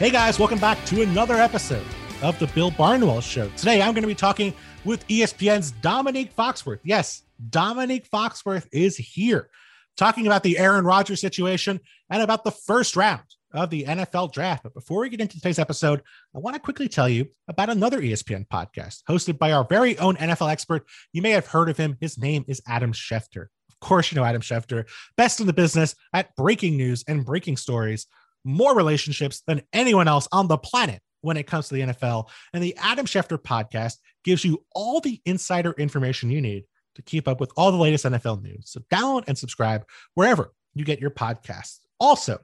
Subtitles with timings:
[0.00, 1.84] Hey guys, welcome back to another episode
[2.22, 3.50] of the Bill Barnwell Show.
[3.50, 6.80] Today I'm going to be talking with ESPN's Domonique Foxworth.
[6.82, 9.50] Yes, Domonique Foxworth is here
[9.98, 14.62] talking about the Aaron Rodgers situation and about the first round of the NFL draft.
[14.62, 16.00] But before we get into today's episode,
[16.34, 20.16] I want to quickly tell you about another ESPN podcast hosted by our very own
[20.16, 20.86] NFL expert.
[21.12, 21.98] You may have heard of him.
[22.00, 23.48] His name is Adam Schefter.
[23.68, 24.88] Of course, you know Adam Schefter,
[25.18, 28.06] best in the business at breaking news and breaking stories,
[28.44, 32.28] more relationships than anyone else on the planet when it comes to the NFL.
[32.52, 36.64] And the Adam Schefter podcast gives you all the insider information you need
[36.96, 38.70] to keep up with all the latest NFL news.
[38.70, 41.78] So download and subscribe wherever you get your podcasts.
[41.98, 42.38] Also,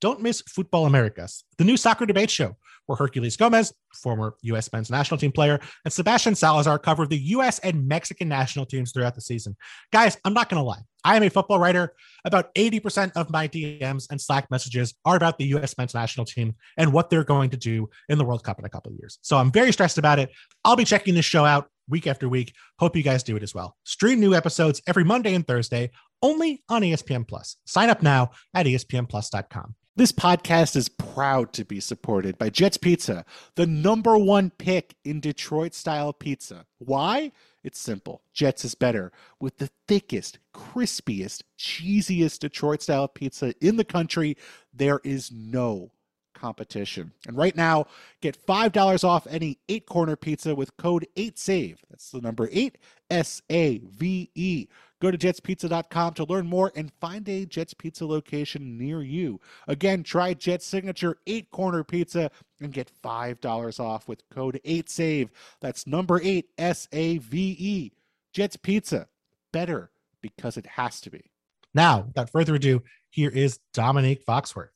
[0.00, 2.56] don't miss Futbol Americas, the new soccer debate show
[2.88, 4.72] where Herculez Gomez, former U.S.
[4.72, 7.58] men's national team player, and Sebastian Salazar covered the U.S.
[7.60, 9.56] and Mexican national teams throughout the season.
[9.92, 10.82] Guys, I'm not going to lie.
[11.04, 11.94] I am a football writer.
[12.24, 15.76] About 80% of my DMs and Slack messages are about the U.S.
[15.78, 18.68] men's national team and what they're going to do in the World Cup in a
[18.68, 19.18] couple of years.
[19.22, 20.30] So I'm very stressed about it.
[20.64, 22.54] I'll be checking this show out week after week.
[22.78, 23.76] Hope you guys do it as well.
[23.84, 25.90] Stream new episodes every Monday and Thursday
[26.22, 27.56] only on ESPN Plus.
[27.66, 29.74] Sign up now at espnplus.com.
[29.98, 33.24] This podcast is proud to be supported by Jets Pizza,
[33.56, 36.66] the number one pick in Detroit style pizza.
[36.78, 37.32] Why?
[37.64, 38.22] It's simple.
[38.32, 44.36] Jets is better with the thickest, crispiest, cheesiest Detroit style pizza in the country.
[44.72, 45.90] There is no
[46.32, 47.10] competition.
[47.26, 47.86] And right now,
[48.20, 51.78] get $5 off any eight corner pizza with code 8SAVE.
[51.90, 52.78] That's the number 8
[53.10, 54.68] S A V E.
[55.00, 59.40] Go to jetspizza.com to learn more and find a Jets Pizza location near you.
[59.68, 65.30] Again, try Jet's signature eight corner pizza and get $5 off with code 8SAVE.
[65.60, 67.92] That's number 8 S A V E.
[68.32, 69.06] Jets Pizza.
[69.52, 69.90] Better
[70.20, 71.30] because it has to be.
[71.74, 74.70] Now, without further ado, here is Domonique Foxworth.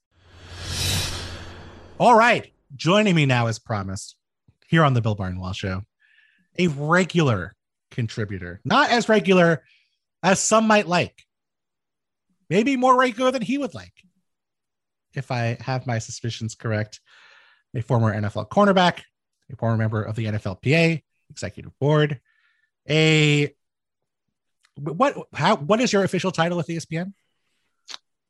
[1.98, 2.52] All right.
[2.74, 4.16] Joining me now, as promised,
[4.66, 5.82] here on the Bill Barnwell Show,
[6.58, 7.54] a regular
[7.90, 9.62] contributor, not as regular
[10.22, 11.24] as some might like,
[12.48, 13.92] maybe more regular than he would like,
[15.14, 17.00] if I have my suspicions correct.
[17.74, 19.00] A former NFL cornerback,
[19.50, 22.20] a former member of the NFLPA executive board,
[22.88, 23.54] a
[24.76, 27.14] what how what is your official title with ESPN?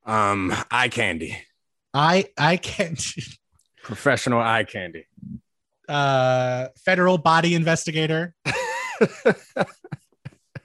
[0.06, 1.36] Um, eye candy.
[1.92, 3.04] I I can't
[3.82, 5.06] Professional eye candy.
[5.88, 8.34] Uh, federal body investigator.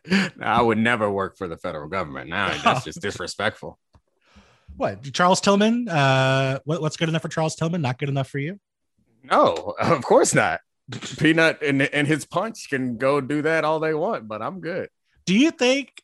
[0.42, 2.30] I would never work for the federal government.
[2.30, 3.80] Now that's just disrespectful.
[4.76, 5.90] What Charles Tillman?
[5.90, 7.82] Uh, what, what's good enough for Charles Tillman?
[7.82, 8.60] Not good enough for you?
[9.24, 10.62] No, of course not.
[11.18, 14.90] Peanut and, and his punch can go do that all they want, but I'm good.
[15.26, 16.02] Do you think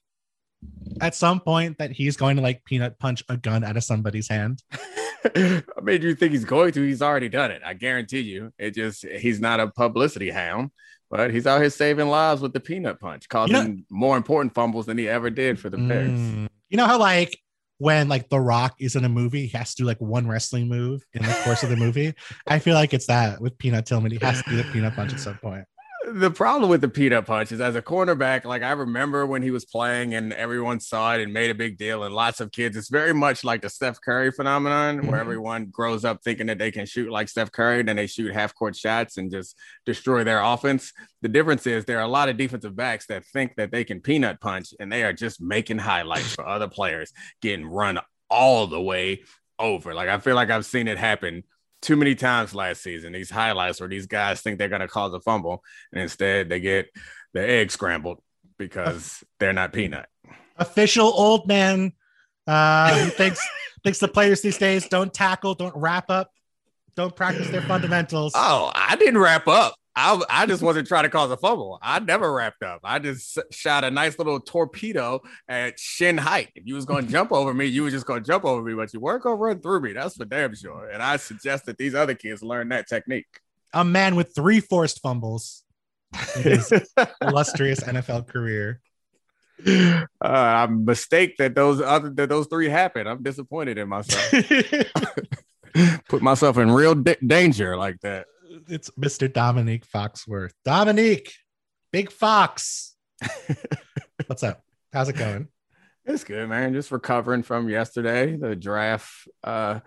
[0.99, 4.27] at some point that he's going to like peanut punch a gun out of somebody's
[4.27, 4.61] hand?
[5.35, 6.81] I made you think he's going to.
[6.81, 7.61] He's already done it.
[7.65, 8.51] I guarantee you.
[8.57, 10.71] It just he's not a publicity hound,
[11.13, 14.51] but he's out here saving lives with the peanut punch, causing you know, more important
[14.55, 16.09] fumbles than he ever did for the Bears.
[16.09, 17.39] Mm, you know how like
[17.77, 20.67] when like The Rock is in a movie, he has to do like one wrestling
[20.67, 22.15] move in the course of the movie.
[22.47, 24.11] I feel like it's that with Peanut Tillman.
[24.11, 25.65] He has to do the peanut punch at some point
[26.11, 29.51] the problem with the peanut punch is as a cornerback, like I remember when he
[29.51, 32.75] was playing and everyone saw it and made a big deal, and lots of kids,
[32.75, 35.07] it's very much like the Steph Curry phenomenon mm-hmm.
[35.07, 38.33] where everyone grows up thinking that they can shoot like Steph Curry, then they shoot
[38.33, 40.91] half court shots and just destroy their offense.
[41.21, 44.01] The difference is there are a lot of defensive backs that think that they can
[44.01, 47.99] peanut punch and they are just making highlights for other players getting run
[48.29, 49.23] all the way
[49.59, 49.93] over.
[49.93, 51.43] Like I feel like I've seen it happen
[51.83, 53.13] too many times last season.
[53.13, 56.59] These highlights where these guys think they're going to cause a fumble, and instead they
[56.59, 56.89] get
[57.33, 58.19] the egg scrambled
[58.57, 60.07] because they're not peanut.
[60.57, 61.93] Official old man
[62.47, 63.45] uh, who thinks
[63.83, 66.31] thinks the players these days don't tackle, don't wrap up,
[66.95, 68.31] don't practice their fundamentals.
[68.35, 69.75] Oh, I didn't wrap up.
[69.95, 71.77] I, I just wasn't trying to cause a fumble.
[71.81, 72.81] I never wrapped up.
[72.83, 76.49] I just shot a nice little torpedo at shin height.
[76.55, 78.61] If you was going to jump over me, you were just going to jump over
[78.63, 79.93] me, but you weren't going to run through me.
[79.93, 80.89] That's for damn sure.
[80.89, 83.27] And I suggest that these other kids learn that technique.
[83.73, 85.63] A man with three forced fumbles
[86.35, 86.73] in his
[87.21, 88.81] illustrious NFL career.
[89.65, 93.07] Uh, I mistake that those other that those three happened.
[93.07, 94.31] I'm disappointed in myself.
[96.07, 98.25] Put myself in real danger like that
[98.67, 99.27] it's Mr.
[99.27, 100.51] Domonique Foxworth.
[100.65, 101.31] Domonique,
[101.91, 102.95] Big Fox.
[104.27, 104.61] What's up?
[104.91, 105.47] How's it going?
[106.05, 106.73] It's good, man.
[106.73, 109.09] Just recovering from yesterday, the draft
[109.43, 109.79] uh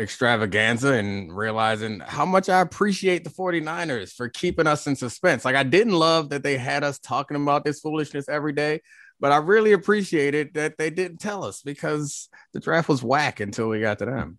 [0.00, 5.44] extravaganza and realizing how much I appreciate the 49ers for keeping us in suspense.
[5.44, 8.80] Like I didn't love that they had us talking about this foolishness every day,
[9.18, 13.68] but I really appreciated that they didn't tell us because the draft was whack until
[13.68, 14.38] we got to them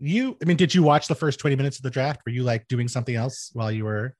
[0.00, 2.20] You, I mean, did you watch the first 20 minutes of the draft?
[2.24, 4.14] Were you like doing something else while you were?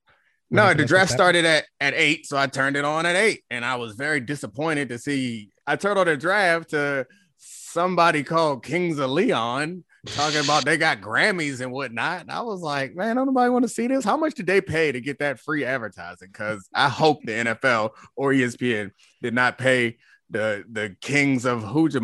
[0.51, 3.63] No, the draft started at, at eight, so I turned it on at eight, and
[3.63, 5.51] I was very disappointed to see.
[5.67, 7.05] I turned on the draft to
[7.37, 12.21] somebody called Kings of Leon talking about they got Grammys and whatnot.
[12.21, 14.03] And I was like, man, don't nobody want to see this.
[14.03, 16.29] How much did they pay to get that free advertising?
[16.31, 18.91] Because I hope the NFL or ESPN
[19.21, 19.97] did not pay
[20.29, 21.63] the the Kings of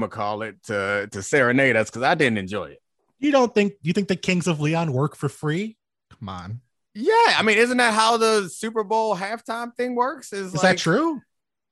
[0.10, 2.82] call it to to serenade us because I didn't enjoy it.
[3.20, 5.78] You don't think you think the Kings of Leon work for free?
[6.20, 6.62] Come on.
[6.94, 10.32] Yeah, I mean, isn't that how the Super Bowl halftime thing works?
[10.32, 11.22] Is, Is like, that true?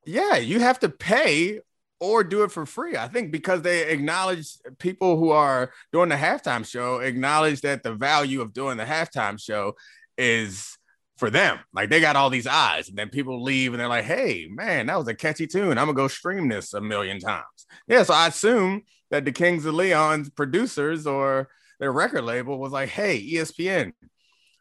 [0.06, 1.62] Yeah, you have to pay
[2.02, 2.98] or do it for free.
[2.98, 7.94] I think because they acknowledge people who are doing the halftime show acknowledge that the
[7.94, 9.76] value of doing the halftime show
[10.18, 10.78] is
[11.18, 11.60] for them.
[11.74, 14.88] Like they got all these eyes, and then people leave and they're like, hey, man,
[14.88, 15.78] that was a catchy tune.
[15.78, 17.46] I'm gonna go stream this a million times.
[17.88, 18.82] Yeah, so I assume
[19.14, 21.48] that the Kings of Leon's producers or
[21.80, 23.94] their record label was like, hey, ESPN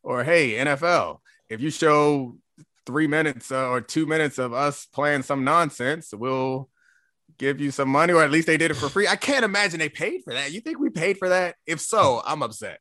[0.02, 2.36] or hey, NFL, if you show
[2.84, 6.68] three minutes uh, or two minutes of us playing some nonsense, we'll
[7.38, 9.08] give you some money, or at least they did it for free.
[9.08, 10.52] I can't imagine they paid for that.
[10.52, 11.54] You think we paid for that?
[11.66, 12.78] If so, I'm upset.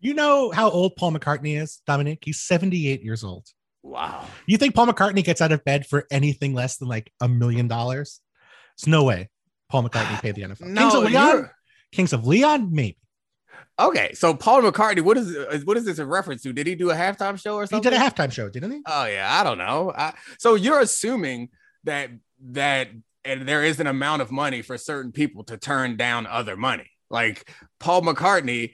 [0.00, 2.18] You know how old Paul McCartney is, Dominic?
[2.22, 3.46] He's 78 years old.
[3.82, 4.26] Wow.
[4.44, 7.66] You think Paul McCartney gets out of bed for anything less than like a million
[7.66, 8.20] dollars?
[8.74, 9.30] It's no way.
[9.68, 10.60] Paul McCartney paid the NFL.
[10.62, 11.28] No, Kings of Leon?
[11.28, 11.56] You're...
[11.92, 12.96] Kings of Leon, maybe.
[13.78, 16.52] Okay, so Paul McCartney, what is what is this a reference to?
[16.52, 17.92] Did he do a halftime show or something?
[17.92, 18.82] He did a halftime show, didn't he?
[18.86, 19.92] Oh yeah, I don't know.
[19.96, 21.50] I, so you're assuming
[21.84, 22.10] that
[22.50, 22.88] that
[23.24, 26.90] and there is an amount of money for certain people to turn down other money.
[27.08, 27.48] Like
[27.78, 28.72] Paul McCartney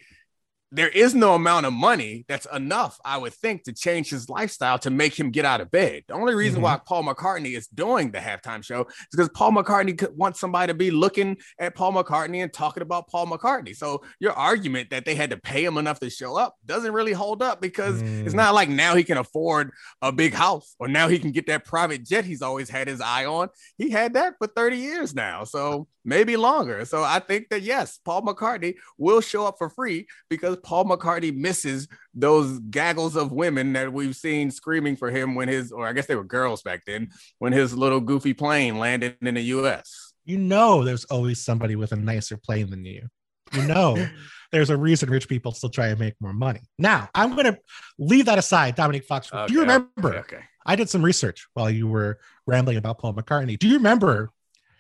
[0.75, 4.79] there is no amount of money that's enough, I would think, to change his lifestyle
[4.81, 6.03] to make him get out of bed.
[6.09, 6.65] The only reason mm-hmm.
[6.65, 10.73] why Paul McCartney is doing the halftime show is because Paul McCartney could want somebody
[10.73, 13.77] to be looking at Paul McCartney and talking about Paul McCartney.
[13.77, 17.13] So your argument that they had to pay him enough to show up doesn't really
[17.13, 18.27] hold up because mm.
[18.27, 19.71] it's not like now he can afford
[20.03, 23.01] a big house or now he can get that private jet he's always had his
[23.01, 23.49] eye on.
[23.79, 25.45] He had that for 30 years now.
[25.45, 26.85] So maybe longer.
[26.85, 31.35] So I think that yes, Paul McCartney will show up for free because Paul McCartney
[31.35, 35.93] misses those gaggles of women that we've seen screaming for him when his, or I
[35.93, 40.13] guess they were girls back then, when his little goofy plane landed in the US.
[40.25, 43.07] You know, there's always somebody with a nicer plane than you.
[43.53, 44.09] You know,
[44.53, 46.61] there's a reason rich people still try to make more money.
[46.79, 47.59] Now, I'm going to
[47.99, 49.33] leave that aside, Dominic Fox.
[49.33, 49.91] Okay, Do you remember?
[49.99, 50.45] Okay, okay.
[50.67, 53.59] I did some research while you were rambling about Paul McCartney.
[53.59, 54.31] Do you remember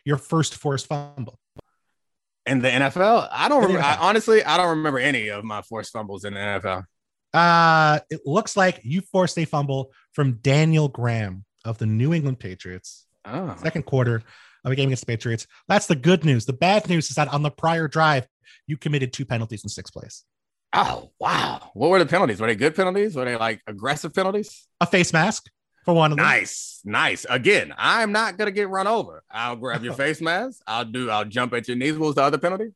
[0.05, 1.39] your first forced fumble?
[2.47, 3.29] In the NFL?
[3.31, 3.83] I don't remember.
[3.83, 6.85] I, honestly, I don't remember any of my forced fumbles in the NFL.
[7.33, 12.39] Uh, it looks like you forced a fumble from Daniel Graham of the New England
[12.39, 13.07] Patriots.
[13.25, 13.57] Oh.
[13.63, 14.23] Second quarter
[14.65, 15.47] of a game against the Patriots.
[15.69, 16.47] That's the good news.
[16.47, 18.27] The bad news is that on the prior drive,
[18.67, 20.25] you committed two penalties in six plays.
[20.75, 21.71] Oh, wow.
[21.75, 22.41] What were the penalties?
[22.41, 23.15] Were they good penalties?
[23.15, 24.67] Were they like aggressive penalties?
[24.81, 25.49] A face mask
[25.85, 26.27] for one of them.
[26.27, 27.27] Nice, nice.
[27.29, 29.23] Again, I'm not gonna get run over.
[29.31, 30.63] I'll grab your face mask.
[30.67, 31.11] I'll do.
[31.11, 31.97] I'll jump at your knees.
[31.97, 32.73] What was the other penalty?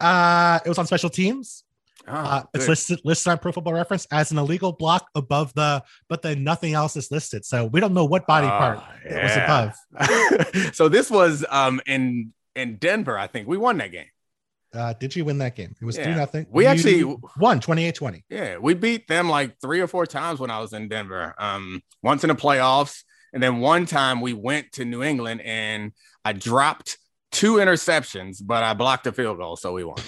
[0.00, 1.64] Uh, it was on special teams.
[2.06, 5.82] Oh, uh, it's listed listed on Pro Football Reference as an illegal block above the,
[6.08, 7.44] but then nothing else is listed.
[7.44, 9.16] So we don't know what body uh, part yeah.
[9.16, 10.74] it was above.
[10.74, 13.18] so this was um in in Denver.
[13.18, 14.06] I think we won that game.
[14.74, 15.74] Uh, did you win that game?
[15.80, 16.12] It was yeah.
[16.12, 16.46] 2 nothing.
[16.50, 18.24] We you actually won 28 20.
[18.28, 21.34] Yeah, we beat them like three or four times when I was in Denver.
[21.38, 25.92] Um, once in the playoffs, and then one time we went to New England and
[26.24, 26.98] I dropped
[27.32, 29.98] two interceptions, but I blocked a field goal, so we won.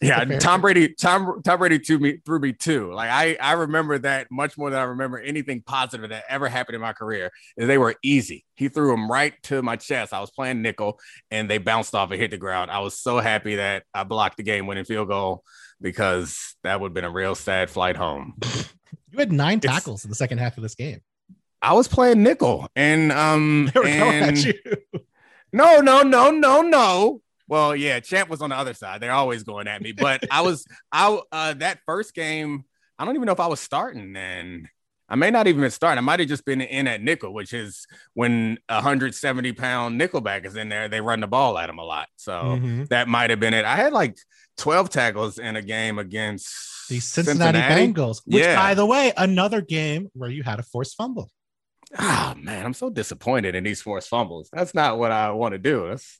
[0.00, 2.92] Yeah, Tom Brady, Tom Tom Brady threw me threw me too.
[2.92, 6.74] Like I I remember that much more than I remember anything positive that ever happened
[6.74, 7.30] in my career.
[7.56, 8.44] Is they were easy.
[8.54, 10.12] He threw them right to my chest.
[10.12, 11.00] I was playing nickel,
[11.30, 12.70] and they bounced off and hit the ground.
[12.70, 15.42] I was so happy that I blocked the game winning field goal
[15.80, 18.34] because that would have been a real sad flight home.
[19.12, 21.00] You had nine tackles it's, in the second half of this game.
[21.62, 25.00] I was playing nickel, and um, they were and, going at you.
[25.52, 27.22] No, no, no, no, no.
[27.48, 29.00] Well, yeah, Champ was on the other side.
[29.00, 29.92] They're always going at me.
[29.92, 32.64] But I was I uh that first game,
[32.98, 34.68] I don't even know if I was starting then.
[35.08, 35.98] I may not even been starting.
[35.98, 40.44] I might have just been in at nickel, which is when a 170 pound nickelback
[40.44, 42.08] is in there, they run the ball at him a lot.
[42.16, 42.84] So mm-hmm.
[42.86, 43.64] that might have been it.
[43.64, 44.18] I had like
[44.58, 47.92] 12 tackles in a game against the Cincinnati, Cincinnati.
[47.92, 48.56] Bengals, which yeah.
[48.56, 51.30] by the way, another game where you had a forced fumble.
[51.96, 54.48] Oh man, I'm so disappointed in these forced fumbles.
[54.52, 55.88] That's not what I want to do.
[55.88, 56.18] That's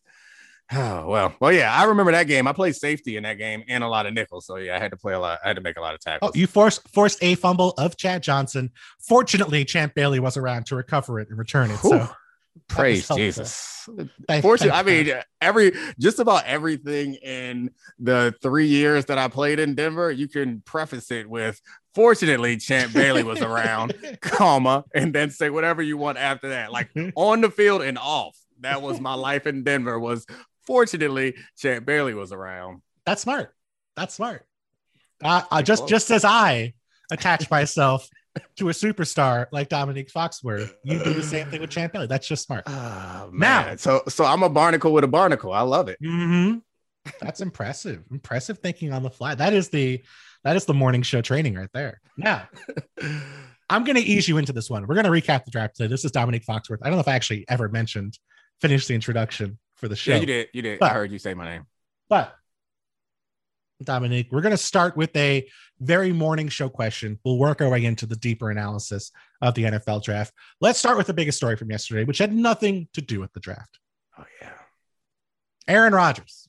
[0.73, 2.49] Oh well, well yeah, I remember that game.
[2.49, 4.91] I played safety in that game and a lot of nickel, so yeah, I had
[4.91, 5.39] to play a lot.
[5.45, 6.33] I had to make a lot of oh, tackles.
[6.35, 8.73] Oh, you forced forced a fumble of Chad Johnson.
[8.99, 11.79] Fortunately, Champ Bailey was around to recover it and return it.
[11.79, 12.09] Whew.
[12.57, 13.89] So Praise Jesus.
[14.41, 19.75] Fortunately, I mean, every just about everything in the three years that I played in
[19.75, 21.61] Denver, you can preface it with
[21.95, 26.73] fortunately Champ Bailey was around, comma, and then say whatever you want after that.
[26.73, 28.37] Like on the field and off.
[28.61, 30.27] That was my life in Denver was
[30.67, 32.83] fortunately Champ Bailey was around.
[33.05, 33.53] That's smart.
[33.97, 34.45] That's smart.
[35.23, 36.75] Uh, uh, just just as I
[37.11, 38.09] attach myself
[38.57, 42.07] to a superstar like Domonique Foxworth, you do the same thing with Champ Bailey.
[42.07, 42.65] That's just smart.
[42.67, 45.53] Oh, now, so so I'm a barnacle with a barnacle.
[45.53, 45.99] I love it.
[46.03, 46.59] Mm-hmm.
[47.21, 48.05] That's impressive.
[48.11, 49.35] Impressive thinking on the fly.
[49.35, 50.03] That is the
[50.45, 52.01] that is the morning show training right there.
[52.17, 52.49] Now,
[53.71, 54.87] I'm going to ease you into this one.
[54.87, 55.89] We're going to recap the draft today.
[55.89, 56.79] This is Domonique Foxworth.
[56.83, 58.19] I don't know if I actually ever mentioned,
[58.61, 60.13] finished the introduction for the show.
[60.13, 60.49] Yeah, you did.
[60.53, 60.79] You did.
[60.79, 61.67] But, I heard you say my name.
[62.09, 62.35] But
[63.83, 65.49] Domonique, we're going to start with a
[65.81, 67.19] very morning show question.
[67.25, 70.33] We'll work our way into the deeper analysis of the NFL draft.
[70.61, 73.41] Let's start with the biggest story from yesterday, which had nothing to do with the
[73.41, 73.79] draft.
[74.19, 74.53] Oh, yeah.
[75.69, 76.49] Aaron Rodgers.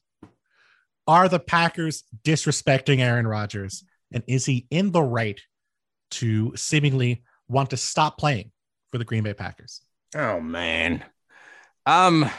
[1.06, 3.84] Are the Packers disrespecting Aaron Rodgers?
[4.12, 5.40] And is he in the right
[6.12, 8.52] to seemingly want to stop playing
[8.92, 9.82] for the Green Bay Packers?
[10.16, 11.04] Oh, man.
[11.86, 12.30] Um,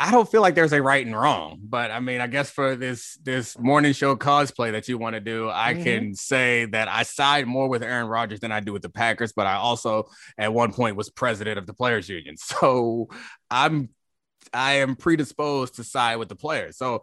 [0.00, 2.76] I don't feel like there's a right and wrong, but I mean, I guess for
[2.76, 5.82] this this morning show cosplay that you want to do, I mm-hmm.
[5.82, 9.32] can say that I side more with Aaron Rodgers than I do with the Packers,
[9.32, 12.36] but I also at one point was president of the players union.
[12.58, 13.08] So
[13.50, 13.90] I'm
[14.52, 16.76] I am predisposed to side with the players.
[16.78, 17.02] So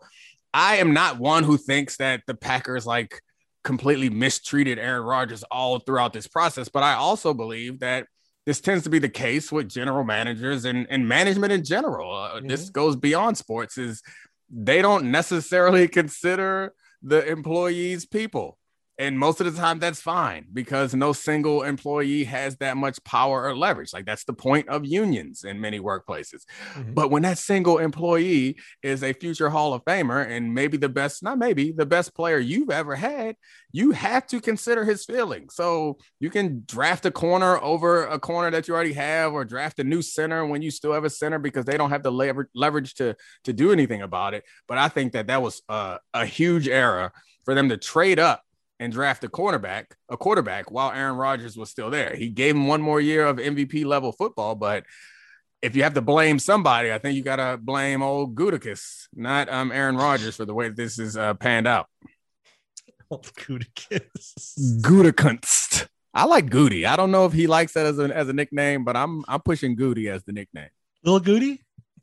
[0.53, 3.21] I am not one who thinks that the Packers like
[3.63, 8.07] completely mistreated Aaron Rodgers all throughout this process, but I also believe that
[8.45, 12.15] this tends to be the case with general managers and, and management in general.
[12.15, 12.47] Uh, mm-hmm.
[12.47, 14.03] This goes beyond sports is
[14.49, 18.57] they don't necessarily consider the employees people.
[18.97, 23.43] And most of the time, that's fine because no single employee has that much power
[23.43, 23.91] or leverage.
[23.93, 26.43] Like, that's the point of unions in many workplaces.
[26.73, 26.93] Mm-hmm.
[26.93, 31.23] But when that single employee is a future Hall of Famer and maybe the best,
[31.23, 33.35] not maybe the best player you've ever had,
[33.73, 35.55] you have to consider his feelings.
[35.55, 39.79] So you can draft a corner over a corner that you already have, or draft
[39.79, 42.49] a new center when you still have a center because they don't have the lever-
[42.55, 44.45] leverage to, to do anything about it.
[44.69, 47.11] But I think that that was a, a huge error
[47.43, 48.41] for them to trade up
[48.79, 52.15] and draft a cornerback, a quarterback, while Aaron Rodgers was still there.
[52.15, 54.83] He gave him one more year of MVP level football, but
[55.61, 59.49] if you have to blame somebody, I think you got to blame old Gutekunst, not
[59.49, 61.87] um Aaron Rodgers, for the way this is uh, panned out.
[63.09, 64.81] Old Gutekunst.
[64.81, 65.87] Gutekunst.
[66.13, 66.85] I like Goody.
[66.85, 69.41] I don't know if he likes that as a as a nickname, but I'm I'm
[69.41, 70.69] pushing Goody as the nickname.
[71.03, 71.61] Little Goody,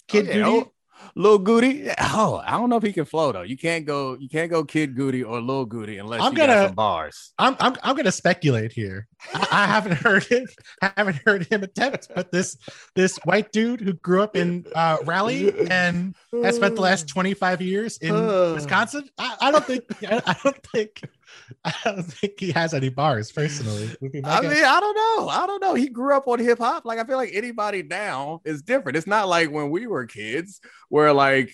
[0.09, 0.45] Kid oh, yeah.
[0.45, 0.71] Goody.
[1.14, 1.88] Lil Goody.
[2.00, 3.42] Oh, I don't know if he can flow though.
[3.42, 4.16] You can't go.
[4.18, 7.32] You can't go Kid Goody or Lil Goody unless I'm you gonna, got some bars.
[7.38, 9.09] I'm I'm, I'm gonna speculate here.
[9.35, 10.47] I, I haven't heard him.
[10.80, 12.09] I haven't heard him attempt.
[12.14, 12.56] But this
[12.94, 17.62] this white dude who grew up in uh, Raleigh and has spent the last 25
[17.62, 18.14] years in
[18.54, 19.09] Wisconsin.
[19.18, 19.85] I, I don't think.
[20.02, 21.02] I, I don't think.
[21.65, 23.91] I don't think he has any bars personally.
[24.03, 25.29] I mean, I don't know.
[25.29, 25.75] I don't know.
[25.75, 26.85] He grew up on hip hop.
[26.85, 28.97] Like I feel like anybody now is different.
[28.97, 31.53] It's not like when we were kids where like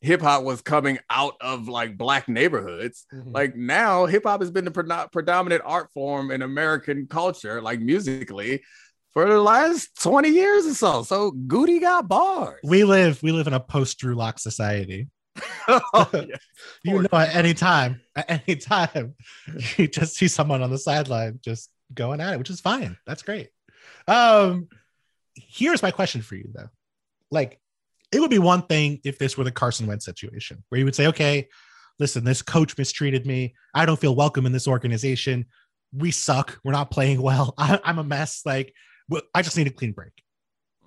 [0.00, 3.06] hip hop was coming out of like black neighborhoods.
[3.12, 3.32] Mm-hmm.
[3.32, 7.80] Like now, hip hop has been the pre- predominant art form in American culture, like
[7.80, 8.62] musically,
[9.12, 11.02] for the last 20 years or so.
[11.02, 12.60] So Goody got bars.
[12.64, 15.08] We live, we live in a post Drew Lock society.
[15.68, 16.10] oh,
[16.82, 19.14] you know, at any time, at any time,
[19.76, 22.96] you just see someone on the sideline just going at it, which is fine.
[23.06, 23.50] That's great.
[24.06, 24.68] Um,
[25.34, 26.68] here's my question for you though.
[27.30, 27.60] Like,
[28.12, 30.96] it would be one thing if this were the Carson Wentz situation, where you would
[30.96, 31.48] say, okay,
[31.98, 33.54] listen, this coach mistreated me.
[33.74, 35.46] I don't feel welcome in this organization.
[35.92, 36.58] We suck.
[36.64, 37.54] We're not playing well.
[37.58, 38.42] I, am a mess.
[38.44, 38.74] Like,
[39.34, 40.12] I just need a clean break.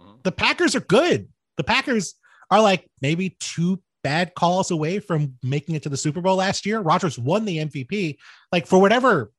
[0.02, 0.18] Mm-hmm.
[0.24, 1.30] The Packers are good.
[1.56, 2.16] The Packers
[2.52, 6.66] are like maybe two bad calls away from making it to the Super Bowl last
[6.66, 6.80] year.
[6.80, 8.18] Rodgers won the MVP.
[8.52, 9.32] Like for whatever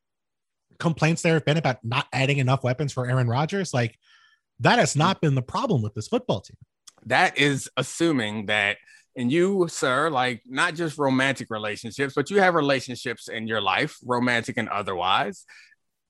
[0.79, 3.99] complaints there have been about not adding enough weapons for Aaron Rodgers, like
[4.61, 6.57] that has not been the problem with this football team.
[7.07, 8.79] That is assuming that
[9.17, 13.97] and you, sir, like not just romantic relationships, but you have relationships in your life,
[14.05, 15.45] romantic and otherwise.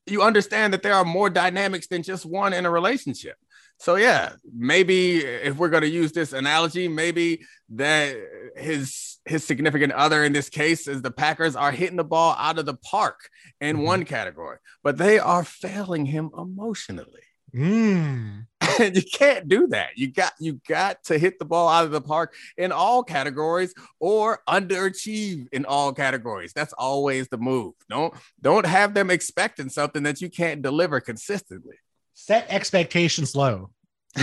[0.07, 3.37] You understand that there are more dynamics than just one in a relationship.
[3.79, 8.17] So yeah, maybe if we're going to use this analogy, maybe that
[8.57, 12.59] his his significant other in this case is the Packers are hitting the ball out
[12.59, 13.29] of the park
[13.61, 13.85] in mm-hmm.
[13.85, 17.23] one category, but they are failing him emotionally.
[17.55, 18.47] Mm.
[18.81, 19.91] you can't do that.
[19.97, 23.75] You got you got to hit the ball out of the park in all categories
[24.01, 26.53] or underachieve in all categories.
[26.53, 27.75] That's always the move.
[27.89, 31.77] Don't don't have them expecting something that you can't deliver consistently
[32.15, 33.71] set expectations low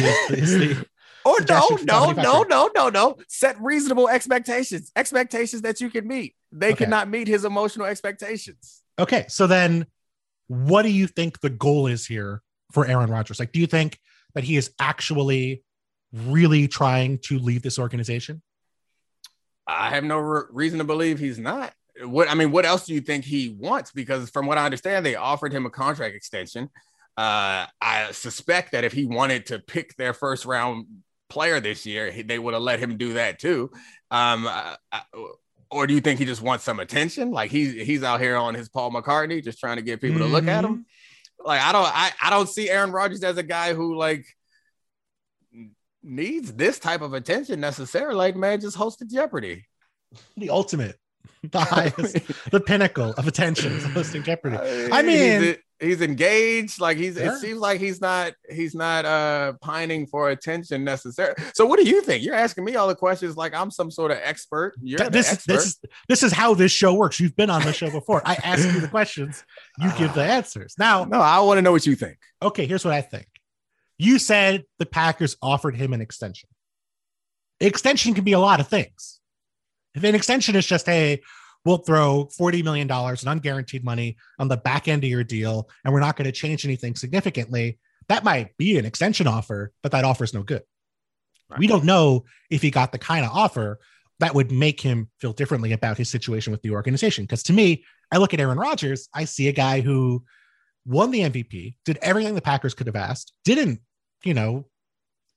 [1.25, 3.17] or oh, no, no, no, no, no, no.
[3.27, 6.36] Set reasonable expectations, expectations that you can meet.
[6.51, 6.86] They okay.
[6.86, 8.81] cannot meet his emotional expectations.
[8.98, 9.86] Okay, so then,
[10.48, 13.39] what do you think the goal is here for Aaron Rodgers?
[13.39, 14.00] Like, do you think
[14.33, 15.63] that he is actually
[16.13, 18.41] really trying to leave this organization?
[19.67, 21.74] I have no re- reason to believe he's not.
[22.03, 23.91] What I mean, what else do you think he wants?
[23.91, 26.69] Because from what I understand, they offered him a contract extension.
[27.18, 30.86] Uh, I suspect that if he wanted to pick their first round
[31.30, 33.70] player this year, they would have let him do that too.
[34.10, 35.01] Um, I, I,
[35.72, 37.32] or do you think he just wants some attention?
[37.32, 40.27] Like he's he's out here on his Paul McCartney, just trying to get people mm-hmm.
[40.27, 40.72] to look at him.
[40.72, 41.48] Mm-hmm.
[41.48, 44.25] Like I don't I, I don't see Aaron Rodgers as a guy who like
[46.03, 48.15] needs this type of attention necessarily.
[48.15, 49.65] Like man, just hosted Jeopardy.
[50.36, 50.98] The ultimate,
[51.44, 52.18] the highest,
[52.51, 54.58] the pinnacle of attention hosting Jeopardy.
[54.91, 57.34] I mean, he's engaged like he's yeah.
[57.34, 61.90] it seems like he's not he's not uh pining for attention necessarily so what do
[61.90, 62.24] you think?
[62.24, 64.76] You're asking me all the questions like i'm some sort of expert.
[64.82, 65.54] You're this, expert.
[65.54, 67.20] this this is how this show works.
[67.20, 68.22] You've been on the show before.
[68.26, 69.44] I ask you the questions
[69.80, 70.76] you give the answers.
[70.78, 72.18] Now no i want to know what you think.
[72.42, 73.28] Okay here's what i think.
[73.98, 76.50] You said the packers offered him an extension.
[77.60, 79.20] Extension can be a lot of things.
[79.94, 81.22] If an extension is just hey
[81.65, 85.94] we'll throw $40 million in unguaranteed money on the back end of your deal, and
[85.94, 87.80] we're not going to change anything significantly.
[88.10, 90.63] That might be an extension offer, but that offer is no good.
[91.50, 91.60] Right.
[91.60, 93.80] We don't know if he got the kind of offer
[94.20, 97.24] that would make him feel differently about his situation with the organization.
[97.24, 100.24] Because to me, I look at Aaron Rodgers, I see a guy who
[100.86, 103.82] won the MVP, did everything the Packers could have asked, didn't,
[104.24, 104.68] you know,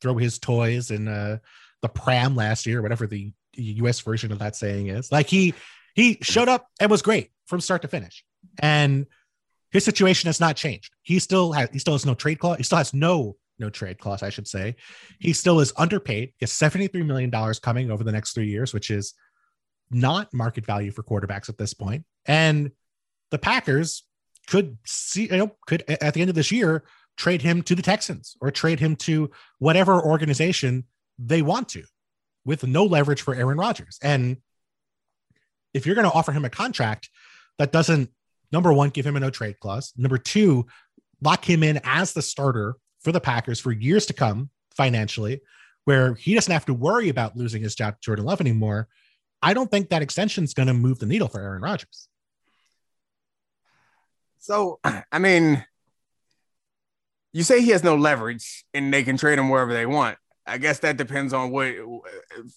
[0.01, 1.39] throw his toys in uh,
[1.83, 5.11] the pram last year, whatever the US version of that saying is.
[5.11, 5.55] Like he
[5.95, 8.25] he showed up and was great from start to finish.
[8.59, 9.07] And
[9.71, 10.93] his situation has not changed.
[11.03, 12.59] He still has he still has no trade clause.
[12.59, 14.77] He still has no no trade clause, I should say.
[15.19, 16.33] He still is underpaid.
[16.39, 17.31] He has $73 million
[17.63, 19.15] coming over the next three years, which is
[19.91, 22.05] not market value for quarterbacks at this point.
[22.27, 22.73] And
[23.31, 24.05] the Packers
[24.49, 26.85] could see, you know, could at the end of this year
[27.17, 30.85] trade him to the Texans or trade him to whatever organization
[31.19, 31.85] they want to
[32.45, 33.99] with no leverage for Aaron Rodgers.
[34.03, 34.39] And
[35.75, 37.11] if you're going to offer him a contract
[37.59, 38.11] that doesn't
[38.53, 40.67] number one give him a no trade clause, number two
[41.21, 45.43] lock him in as the starter for the Packers for years to come financially,
[45.85, 48.89] where he doesn't have to worry about losing his job to Jordan Love anymore.
[49.43, 52.09] I don't think that extension is going to move the needle for Aaron Rodgers.
[54.39, 55.65] So, I mean,
[57.33, 60.19] you say he has no leverage and they can trade him wherever they want.
[60.47, 61.75] I guess that depends on what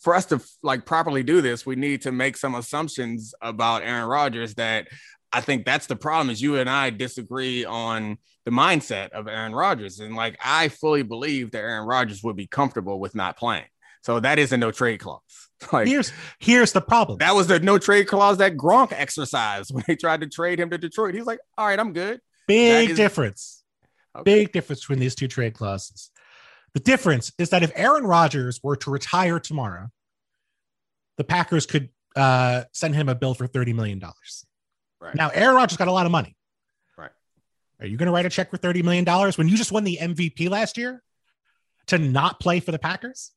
[0.01, 4.07] for us to like properly do this, we need to make some assumptions about Aaron
[4.07, 4.87] Rodgers that
[5.31, 9.53] I think that's the problem is you and I disagree on the mindset of Aaron
[9.53, 9.99] Rodgers.
[9.99, 13.65] And like I fully believe that Aaron Rodgers would be comfortable with not playing.
[14.03, 15.21] So that is a no trade clause.
[15.71, 17.17] Like here's here's the problem.
[17.17, 20.69] That was the no trade clause that Gronk exercised when they tried to trade him
[20.69, 21.15] to Detroit.
[21.15, 22.21] He's like, all right, I'm good.
[22.47, 23.63] Big is- difference.
[24.15, 24.23] Okay.
[24.23, 26.11] Big difference between these two trade clauses.
[26.77, 29.87] The difference is that if Aaron Rodgers were to retire tomorrow,
[31.17, 33.99] the Packers could uh, send him a bill for $30 million.
[35.01, 35.15] Right.
[35.15, 36.35] Now, Aaron Rodgers got a lot of money.
[36.95, 37.09] Right.
[37.79, 39.03] Are you going to write a check for $30 million
[39.37, 41.01] when you just won the MVP last year
[41.87, 43.31] to not play for the Packers?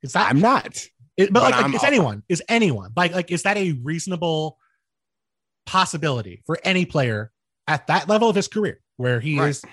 [0.00, 0.88] Is that I'm not.
[1.18, 4.56] It, but, but, like, like is anyone, is anyone like, like, is that a reasonable
[5.66, 7.30] possibility for any player
[7.68, 9.48] at that level of his career where he right.
[9.48, 9.64] is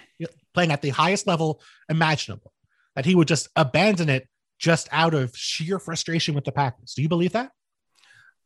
[0.54, 2.54] playing at the highest level imaginable,
[2.96, 4.28] that he would just abandon it
[4.58, 6.94] just out of sheer frustration with the Packers.
[6.94, 7.52] Do you believe that?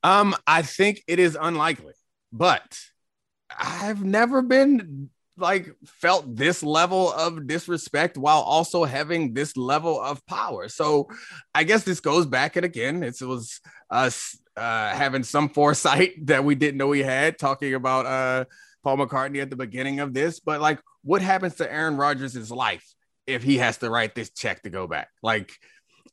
[0.04, 1.94] Um, I think it is unlikely,
[2.32, 2.78] but
[3.58, 10.24] I've never been like felt this level of disrespect while also having this level of
[10.28, 10.68] power.
[10.70, 11.08] So
[11.56, 13.60] I guess this goes back and again, it was
[13.90, 18.46] us uh, having some foresight that we didn't know we had, talking about uh,
[18.84, 22.86] Paul McCartney at the beginning of this, but like what happens to Aaron Rodgers' life
[23.28, 25.10] if he has to write this check to go back?
[25.22, 25.52] Like,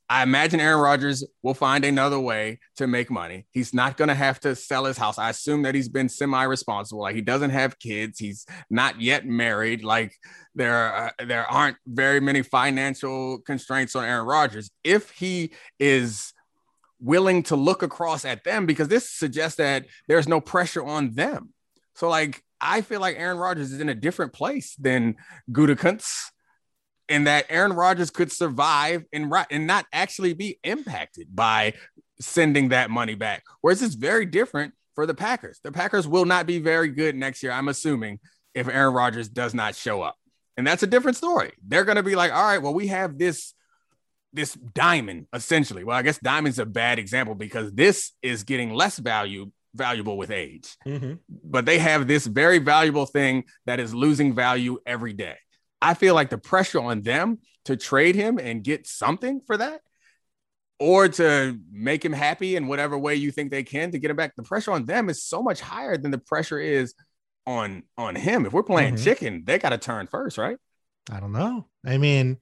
[0.09, 3.47] I imagine Aaron Rodgers will find another way to make money.
[3.51, 5.17] He's not going to have to sell his house.
[5.17, 7.01] I assume that he's been semi responsible.
[7.01, 8.19] Like, he doesn't have kids.
[8.19, 9.85] He's not yet married.
[9.85, 10.13] Like,
[10.53, 14.69] there, are, there aren't very many financial constraints on Aaron Rodgers.
[14.83, 16.33] If he is
[16.99, 21.53] willing to look across at them, because this suggests that there's no pressure on them.
[21.95, 25.15] So, like, I feel like Aaron Rodgers is in a different place than
[25.51, 26.31] Gutekunst,
[27.09, 31.73] and that Aaron Rodgers could survive and and not actually be impacted by
[32.19, 33.43] sending that money back.
[33.61, 35.59] Whereas it's very different for the Packers.
[35.63, 38.19] The Packers will not be very good next year, I'm assuming,
[38.53, 40.15] if Aaron Rodgers does not show up.
[40.57, 41.51] And that's a different story.
[41.65, 43.53] They're going to be like, all right, well, we have this
[44.33, 45.83] this diamond essentially.
[45.83, 50.31] Well, I guess diamond's a bad example because this is getting less value valuable with
[50.31, 50.75] age.
[50.85, 51.13] Mm-hmm.
[51.43, 55.35] But they have this very valuable thing that is losing value every day.
[55.81, 59.81] I feel like the pressure on them to trade him and get something for that
[60.79, 64.17] or to make him happy in whatever way you think they can to get him
[64.17, 66.95] back the pressure on them is so much higher than the pressure is
[67.45, 69.03] on on him if we're playing mm-hmm.
[69.03, 70.57] chicken they got to turn first right
[71.11, 72.35] i don't know i mean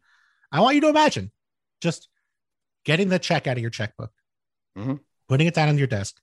[0.53, 1.29] i want you to imagine
[1.81, 2.07] just
[2.85, 4.11] getting the check out of your checkbook,
[4.77, 4.95] mm-hmm.
[5.27, 6.19] putting it down on your desk,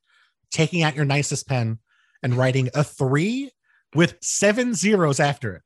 [0.51, 1.79] taking out your nicest pen
[2.23, 3.51] and writing a three
[3.95, 5.63] with seven zeros after it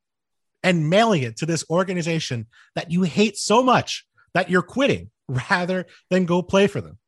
[0.62, 5.86] and mailing it to this organization that you hate so much that you're quitting rather
[6.10, 6.98] than go play for them.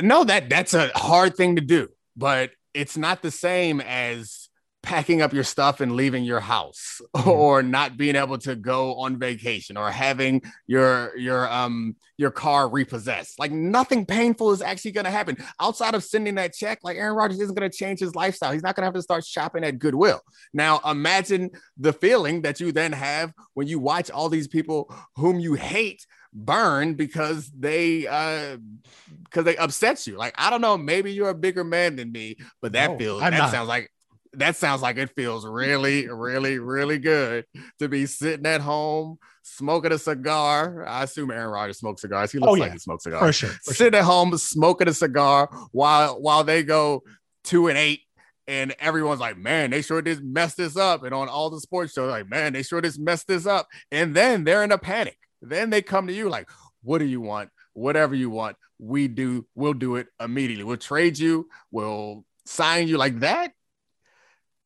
[0.00, 4.49] No, that that's a hard thing to do, but it's not the same as
[4.82, 7.28] packing up your stuff and leaving your house mm-hmm.
[7.28, 12.68] or not being able to go on vacation or having your your um your car
[12.68, 13.38] repossessed.
[13.38, 15.38] Like nothing painful is actually going to happen.
[15.58, 18.52] Outside of sending that check like Aaron Rodgers isn't going to change his lifestyle.
[18.52, 20.20] He's not going to have to start shopping at Goodwill.
[20.52, 25.40] Now imagine the feeling that you then have when you watch all these people whom
[25.40, 28.56] you hate burn because they uh
[29.24, 30.16] because they upset you.
[30.16, 33.22] Like i don't know maybe you're a bigger man than me but that no, feels
[33.22, 33.50] I'm that not.
[33.50, 33.90] sounds like
[34.34, 37.44] that sounds like it feels really, really, really good
[37.78, 40.86] to be sitting at home smoking a cigar.
[40.86, 42.30] I assume Aaron Rodgers smokes cigars.
[42.30, 42.64] He looks oh, yeah.
[42.64, 43.20] like he smokes cigars.
[43.20, 43.56] For sure.
[43.64, 44.00] For sitting sure.
[44.00, 47.02] at home smoking a cigar while while they go
[47.44, 48.00] two and eight.
[48.46, 51.04] And everyone's like, man, they sure did mess this up.
[51.04, 53.68] And on all the sports shows, like, man, they sure just messed this up.
[53.92, 55.16] And then they're in a panic.
[55.40, 56.48] Then they come to you like,
[56.82, 57.50] what do you want?
[57.74, 60.64] Whatever you want, we do, we'll do it immediately.
[60.64, 63.52] We'll trade you, we'll sign you like that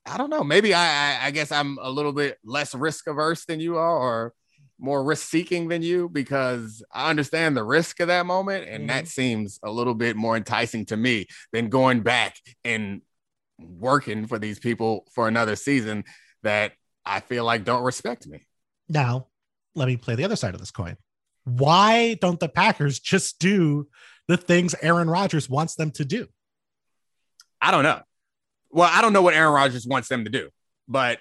[0.06, 0.44] I don't know.
[0.44, 3.96] Maybe I, I, I guess I'm a little bit less risk averse than you are,
[3.96, 4.34] or
[4.78, 8.88] more risk seeking than you, because I understand the risk of that moment, and mm-hmm.
[8.88, 13.00] that seems a little bit more enticing to me than going back and
[13.58, 16.04] working for these people for another season
[16.42, 16.72] that
[17.06, 18.46] I feel like don't respect me.
[18.88, 19.28] Now,
[19.74, 20.96] let me play the other side of this coin.
[21.44, 23.88] Why don't the Packers just do
[24.28, 26.26] the things Aaron Rodgers wants them to do?
[27.60, 28.02] I don't know
[28.74, 30.50] well, I don't know what Aaron Rodgers wants them to do,
[30.88, 31.20] but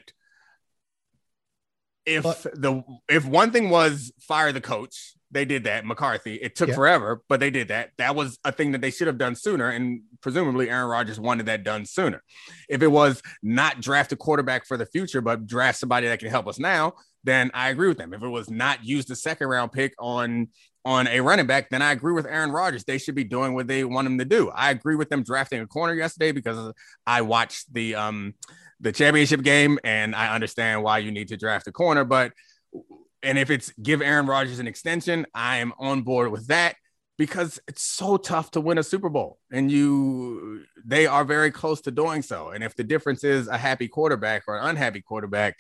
[2.06, 5.86] if but, the if one thing was fire the coach, they did that.
[5.86, 6.36] McCarthy.
[6.36, 6.76] It took yeah.
[6.76, 7.92] forever, but they did that.
[7.98, 11.46] That was a thing that they should have done sooner, and presumably Aaron Rodgers wanted
[11.46, 12.24] that done sooner.
[12.68, 16.30] If it was not draft a quarterback for the future, but draft somebody that can
[16.30, 18.14] help us now, then I agree with them.
[18.14, 20.50] If it was not use the second round pick on
[20.86, 22.84] on a running back, then I agree with Aaron Rodgers.
[22.84, 24.50] They should be doing what they want them to do.
[24.50, 26.74] I agree with them drafting a corner yesterday because
[27.08, 28.34] I watched the um
[28.80, 32.04] the championship game and I understand why you need to draft a corner.
[32.04, 32.34] But
[33.22, 36.76] and if it's give Aaron Rodgers an extension, I am on board with that
[37.18, 41.80] because it's so tough to win a Super Bowl and you they are very close
[41.82, 42.50] to doing so.
[42.50, 45.58] And if the difference is a happy quarterback or an unhappy quarterback,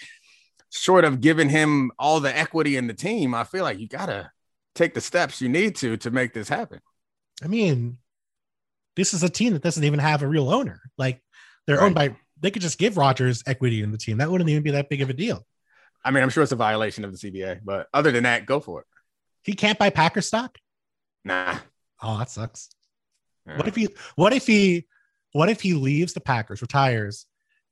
[0.73, 4.31] short of giving him all the equity in the team, I feel like you gotta
[4.75, 6.79] take the steps you need to to make this happen.
[7.43, 7.97] I mean,
[8.95, 10.81] this is a team that doesn't even have a real owner.
[10.97, 11.21] Like
[11.67, 11.85] they're right.
[11.85, 14.17] owned by they could just give Rodgers equity in the team.
[14.17, 15.45] That wouldn't even be that big of a deal.
[16.03, 18.59] I mean, I'm sure it's a violation of the CBA, but other than that, go
[18.59, 18.87] for it.
[19.43, 20.57] He can't buy Packer stock?
[21.23, 21.57] Nah.
[22.01, 22.69] Oh, that sucks.
[23.45, 24.87] What if he what if he
[25.33, 27.25] what if he leaves the Packers, retires,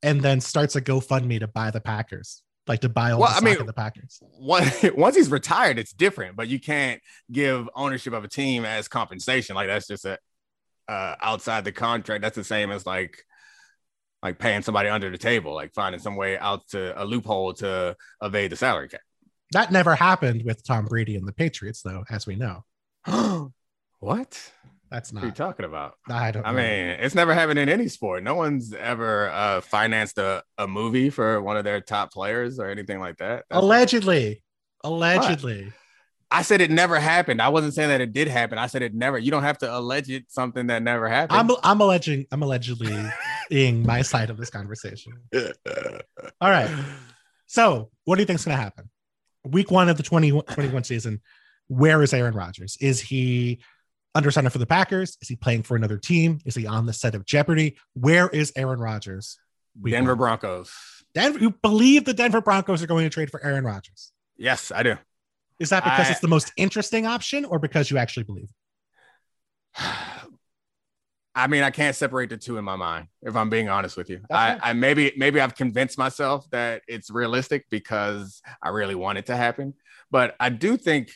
[0.04, 2.44] and then starts a GoFundMe to buy the Packers?
[2.72, 4.22] Like to buy all well, the I mean, the Packers.
[4.40, 9.56] Once he's retired, it's different, but you can't give ownership of a team as compensation.
[9.58, 10.18] Like that's just a
[10.88, 12.22] uh, outside the contract.
[12.22, 13.26] That's the same as like
[14.24, 17.98] like paying somebody under the table, like finding some way out to a loophole to
[18.22, 19.02] evade the salary cap.
[19.52, 22.64] That never happened with Tom Brady and the Patriots, though, as we know.
[24.00, 24.52] what?
[24.92, 25.22] That's not.
[25.22, 25.96] What are you talking about?
[26.10, 26.46] I don't.
[26.46, 26.58] I know.
[26.58, 28.24] mean, it's never happened in any sport.
[28.24, 32.70] No one's ever uh, financed a, a movie for one of their top players or
[32.70, 33.46] anything like that.
[33.50, 34.44] That's allegedly,
[34.84, 35.64] allegedly.
[35.64, 35.74] What?
[36.30, 37.42] I said it never happened.
[37.42, 38.58] I wasn't saying that it did happen.
[38.58, 39.18] I said it never.
[39.18, 41.40] You don't have to allege it something that never happened.
[41.40, 42.26] I'm I'm alleging.
[42.30, 43.02] I'm allegedly
[43.50, 45.14] being my side of this conversation.
[45.34, 46.70] All right.
[47.48, 48.90] So, what do you think's going to happen?
[49.46, 51.22] Week one of the 2021 season.
[51.68, 52.78] Where is Aaron Rodgers?
[52.82, 53.62] Is he
[54.16, 55.18] under center for the Packers?
[55.22, 56.40] Is he playing for another team?
[56.46, 57.78] Is he on the set of Jeopardy?
[57.94, 59.38] Where is Aaron Rodgers?
[59.84, 60.72] Denver Broncos.
[61.14, 64.12] Denver, you believe the Denver Broncos are going to trade for Aaron Rodgers?
[64.38, 64.96] Yes, I do.
[65.60, 68.50] Is that because I, it's the most interesting option or because you actually believe?
[71.34, 73.08] I mean, I can't separate the two in my mind.
[73.22, 77.10] If I'm being honest with you, I, I maybe maybe I've convinced myself that it's
[77.10, 79.74] realistic because I really want it to happen.
[80.10, 81.14] But I do think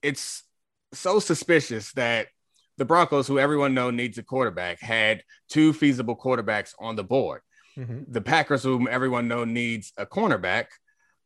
[0.00, 0.44] it's
[0.92, 2.28] so suspicious that
[2.76, 7.42] the Broncos, who everyone know needs a quarterback, had two feasible quarterbacks on the board.
[7.76, 8.06] Mhm.
[8.08, 10.66] The Packers, whom everyone know needs a cornerback,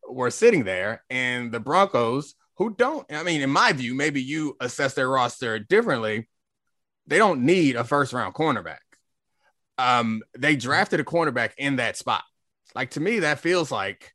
[0.08, 4.56] were sitting there, and the Broncos, who don't, I mean, in my view, maybe you
[4.60, 6.28] assess their roster differently.
[7.06, 8.78] They don't need a first round cornerback.
[9.76, 12.22] Um, they drafted a cornerback in that spot.
[12.74, 14.13] Like to me, that feels like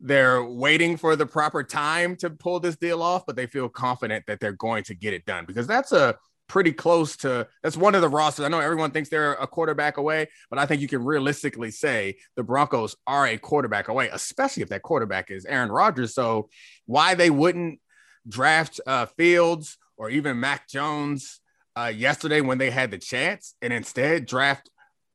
[0.00, 4.24] they're waiting for the proper time to pull this deal off, but they feel confident
[4.26, 6.16] that they're going to get it done because that's a
[6.48, 8.44] pretty close to that's one of the rosters.
[8.44, 12.16] I know everyone thinks they're a quarterback away, but I think you can realistically say
[12.34, 16.14] the Broncos are a quarterback away, especially if that quarterback is Aaron Rodgers.
[16.14, 16.48] So
[16.86, 17.78] why they wouldn't
[18.26, 21.40] draft uh, Fields or even Mac Jones
[21.76, 24.70] uh, yesterday when they had the chance and instead draft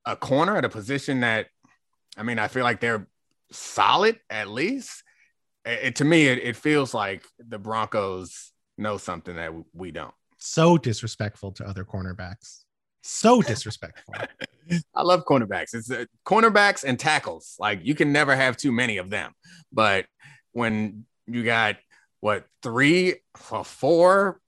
[0.06, 1.48] a corner at a position that
[2.18, 3.08] I mean, I feel like they're
[3.56, 5.04] solid at least.
[5.66, 10.14] It, it- to me, it, it feels like the Broncos know something that we don't.
[10.38, 12.64] So disrespectful to other cornerbacks.
[13.02, 14.14] So disrespectful.
[14.96, 15.74] I love cornerbacks.
[15.74, 17.56] It's uh, cornerbacks and tackles.
[17.60, 19.34] Like you can never have too many of them.
[19.72, 20.06] But
[20.52, 21.78] when you got
[22.20, 23.16] what three
[23.52, 24.40] or four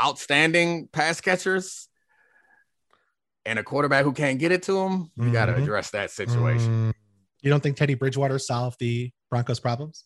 [0.00, 1.88] outstanding pass catchers
[3.44, 6.92] and a quarterback who can't get it to them, you got to address that situation.
[6.92, 6.94] Mm.
[7.42, 10.04] You don't think Teddy Bridgewater solved the Broncos' problems?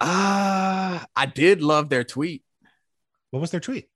[0.00, 2.42] Ah, I did love their tweet.
[3.30, 3.88] What was their tweet?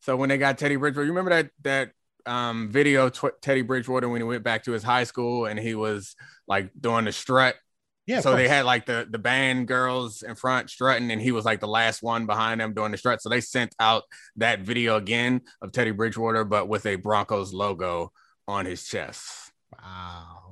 [0.00, 1.90] So when they got Teddy Bridgewater, you remember that that
[2.26, 5.74] um, video tw- Teddy Bridgewater when he went back to his high school and he
[5.74, 6.16] was
[6.48, 7.56] like doing the strut.
[8.04, 8.20] Yeah.
[8.20, 11.60] so they had like the the band girls in front strutting, and he was like
[11.60, 13.22] the last one behind them doing the strut.
[13.22, 14.02] So they sent out
[14.36, 18.10] that video again of Teddy Bridgewater, but with a Broncos logo
[18.48, 19.52] on his chest.
[19.78, 20.51] Wow.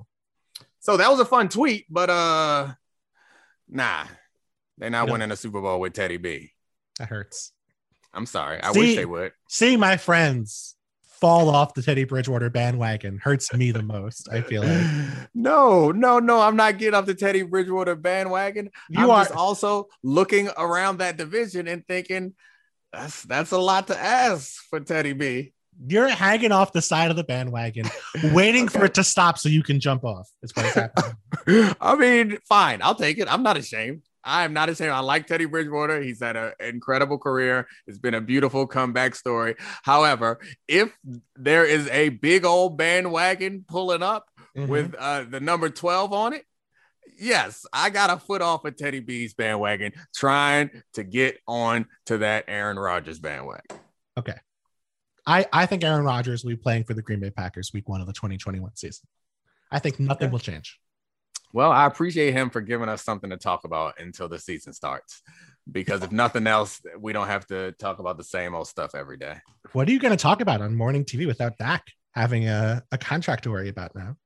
[0.80, 2.72] So that was a fun tweet, but uh,
[3.68, 4.04] nah,
[4.78, 6.50] they're not know- winning a Super Bowl with Teddy B.
[6.98, 7.52] That hurts.
[8.12, 8.60] I'm sorry.
[8.62, 9.32] I See- wish they would.
[9.48, 10.76] See my friends
[11.20, 14.28] fall off the Teddy Bridgewater bandwagon hurts me the most.
[14.32, 14.86] I feel like
[15.34, 16.40] no, no, no.
[16.40, 18.70] I'm not getting off the Teddy Bridgewater bandwagon.
[18.88, 19.24] you I'm are.
[19.24, 22.34] just also looking around that division and thinking
[22.92, 25.52] that's that's a lot to ask for Teddy B.
[25.86, 27.86] You're hanging off the side of the bandwagon,
[28.32, 30.28] waiting for it to stop so you can jump off.
[30.42, 31.74] That's what's happening.
[31.80, 32.80] I mean, fine.
[32.82, 33.32] I'll take it.
[33.32, 34.02] I'm not ashamed.
[34.22, 34.90] I am not ashamed.
[34.90, 36.02] I like Teddy Bridgewater.
[36.02, 37.66] He's had an incredible career.
[37.86, 39.54] It's been a beautiful comeback story.
[39.82, 40.38] However,
[40.68, 40.94] if
[41.36, 44.66] there is a big old bandwagon pulling up Mhm.
[44.68, 46.44] with uh, the number 12 on it,
[47.18, 52.18] yes, I got a foot off of Teddy B's bandwagon trying to get on to
[52.18, 53.78] that Aaron Rodgers bandwagon.
[55.30, 58.00] I, I think Aaron Rodgers will be playing for the Green Bay Packers week one
[58.00, 59.06] of the 2021 season.
[59.70, 60.32] I think nothing Okay.
[60.32, 60.80] will change.
[61.52, 65.22] Well, I appreciate him for giving us something to talk about until the season starts.
[65.70, 69.18] Because if nothing else, we don't have to talk about the same old stuff every
[69.18, 69.36] day.
[69.72, 72.98] What are you going to talk about on morning TV without Dak having a, a
[72.98, 74.16] contract to worry about now?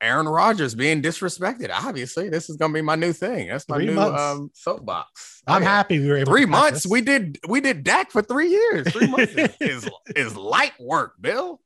[0.00, 1.70] Aaron Rodgers being disrespected.
[1.72, 3.48] Obviously, this is gonna be my new thing.
[3.48, 4.20] That's my Three new months.
[4.20, 5.42] um, soapbox.
[5.46, 6.82] I'm happy we were able Three months.
[6.82, 6.90] this.
[6.90, 8.88] We did we did Dak for three years.
[8.92, 11.60] Three months is, is is light work, Bill.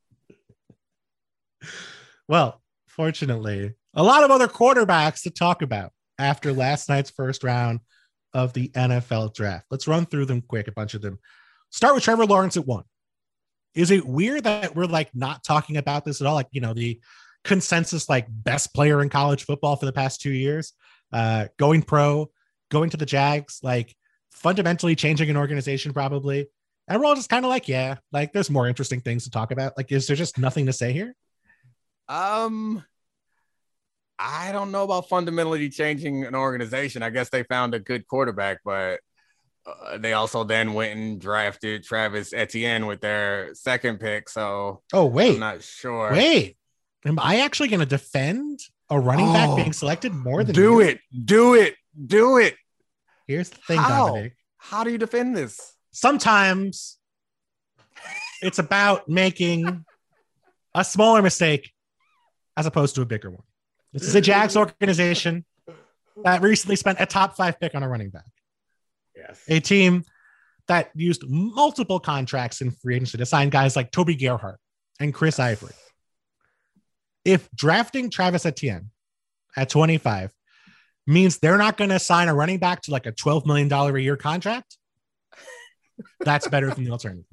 [2.27, 7.81] Well, fortunately, a lot of other quarterbacks to talk about after last night's first round
[8.33, 9.65] of the NFL draft.
[9.69, 11.19] Let's run through them quick, a bunch of them.
[11.69, 12.83] Start with Trevor Lawrence at one.
[13.75, 16.35] Is it weird that we're like not talking about this at all?
[16.35, 16.99] Like, you know, the
[17.43, 20.73] consensus like best player in college football for the past two years,
[21.11, 22.29] uh, going pro,
[22.69, 23.95] going to the Jags, like
[24.31, 26.47] fundamentally changing an organization, probably.
[26.87, 29.51] And we're all just kind of like, yeah, like there's more interesting things to talk
[29.51, 29.73] about.
[29.77, 31.15] Like, is there just nothing to say here?
[32.07, 32.83] Um,
[34.19, 37.01] I don't know about fundamentally changing an organization.
[37.01, 38.99] I guess they found a good quarterback, but
[39.65, 44.29] uh, they also then went and drafted Travis Etienne with their second pick.
[44.29, 46.11] So Oh, wait, I'm not sure.
[46.11, 46.57] Wait,
[47.05, 48.59] am I actually going to defend
[48.89, 50.79] a running back Oh, being selected more than do you?
[50.81, 51.75] it, do it,
[52.07, 52.55] do it.
[53.27, 54.07] Here's the thing, How?
[54.07, 54.35] Dominic.
[54.57, 55.73] How do you defend this?
[55.91, 56.97] Sometimes
[58.41, 59.85] it's about making
[60.75, 61.71] a smaller mistake
[62.57, 63.43] as opposed to a bigger one.
[63.93, 65.45] This is a Jags organization
[66.23, 68.25] that recently spent a top five pick on a running back,
[69.15, 69.41] Yes.
[69.47, 70.03] a team
[70.67, 74.59] that used multiple contracts in free agency to sign guys like Toby Gerhart
[74.99, 75.73] and Chris Ivory.
[77.23, 78.89] If drafting Travis Etienne
[79.55, 80.31] at 25
[81.07, 83.97] means they're not going to sign a running back to like a $12 million a
[83.99, 84.77] year contract,
[86.21, 87.25] that's better than the alternative.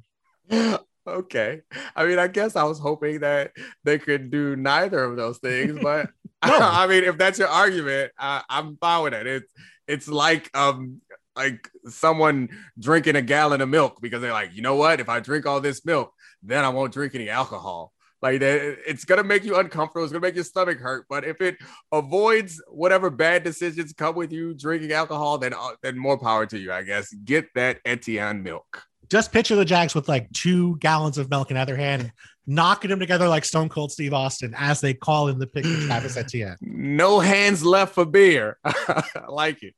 [1.06, 1.62] okay.
[1.96, 3.52] I mean, I guess I was hoping that
[3.84, 6.10] they could do neither of those things, but
[6.42, 9.26] I mean, if that's your argument, I, I'm fine with it.
[9.26, 9.52] It's
[9.88, 11.00] it's like um
[11.34, 12.48] like someone
[12.78, 15.00] drinking a gallon of milk because they're like, you know what?
[15.00, 17.92] If I drink all this milk, then I won't drink any alcohol.
[18.20, 20.02] Like that, it's gonna make you uncomfortable.
[20.02, 21.06] It's gonna make your stomach hurt.
[21.08, 21.56] But if it
[21.92, 26.58] avoids whatever bad decisions come with you drinking alcohol, then uh, then more power to
[26.58, 26.72] you.
[26.72, 28.82] I guess get that Evian milk.
[29.08, 32.12] Just picture the Jags with like two gallons of milk in either hand,
[32.46, 35.80] knocking them together like Stone Cold Steve Austin as they call in the pick of
[35.86, 36.56] Travis Etienne.
[36.60, 38.58] No hands left for beer.
[38.64, 39.74] I like it.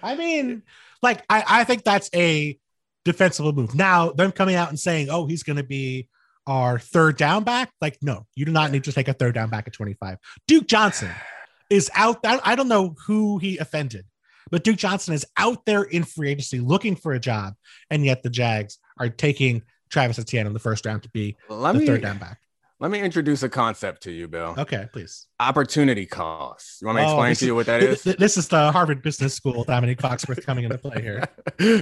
[0.00, 0.62] I mean,
[1.02, 2.56] like I, I think that's a
[3.04, 3.74] defensible move.
[3.74, 6.08] Now, them coming out and saying, "Oh, he's going to be
[6.46, 9.50] our third down back," like, no, you do not need to take a third down
[9.50, 10.18] back at 25.
[10.46, 11.10] Duke Johnson
[11.70, 12.18] is out.
[12.24, 14.06] I don't know who he offended,
[14.50, 17.54] but Duke Johnson is out there in free agency looking for a job,
[17.90, 21.72] and yet the Jags are taking Travis Etienne in the first round to be Let
[21.72, 22.38] the me, third down back.
[22.80, 24.54] Let me introduce a concept to you, Bill.
[24.58, 25.28] Okay, please.
[25.38, 26.82] Opportunity cost.
[26.82, 28.02] You want me to oh, explain to you what that is?
[28.02, 31.24] This is the Harvard Business School, Domonique Foxworth coming into play here.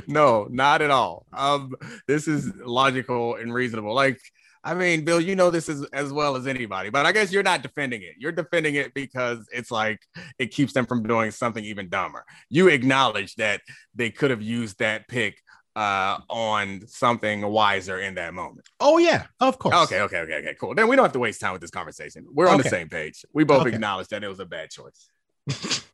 [0.06, 1.26] no, not at all.
[1.32, 1.74] Um,
[2.06, 3.94] this is logical and reasonable.
[3.94, 4.20] Like,
[4.64, 7.42] I mean, Bill, you know this is as well as anybody, but I guess you're
[7.42, 8.14] not defending it.
[8.18, 10.00] You're defending it because it's like
[10.38, 12.24] it keeps them from doing something even dumber.
[12.48, 13.60] You acknowledge that
[13.94, 15.38] they could have used that pick
[15.74, 18.68] uh on something wiser in that moment.
[18.78, 19.74] Oh yeah, of course.
[19.74, 20.74] Okay, okay, okay, okay, cool.
[20.74, 22.26] Then we don't have to waste time with this conversation.
[22.30, 22.64] We're on okay.
[22.64, 23.24] the same page.
[23.32, 23.74] We both okay.
[23.74, 25.08] acknowledge that it was a bad choice.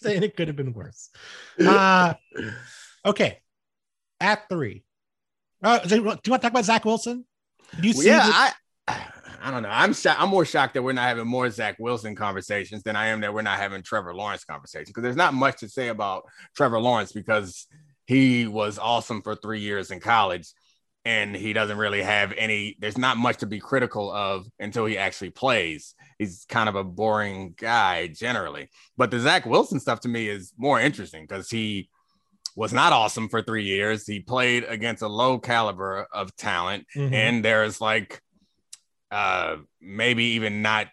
[0.00, 1.10] Saying it could have been worse.
[1.60, 2.14] Uh
[3.04, 3.40] okay.
[4.20, 4.84] At three.
[5.62, 7.24] Uh, do you want to talk about Zach Wilson?
[7.80, 8.52] You see yeah, I
[9.42, 9.70] I don't know.
[9.70, 10.20] I'm shocked.
[10.20, 13.34] I'm more shocked that we're not having more Zach Wilson conversations than I am that
[13.34, 16.24] we're not having Trevor Lawrence conversations because there's not much to say about
[16.56, 17.66] Trevor Lawrence because
[18.06, 20.52] he was awesome for three years in college
[21.04, 24.96] and he doesn't really have any there's not much to be critical of until he
[24.96, 30.08] actually plays he's kind of a boring guy generally but the zach wilson stuff to
[30.08, 31.88] me is more interesting because he
[32.56, 37.12] was not awesome for three years he played against a low caliber of talent mm-hmm.
[37.14, 38.20] and there's like
[39.10, 40.88] uh maybe even not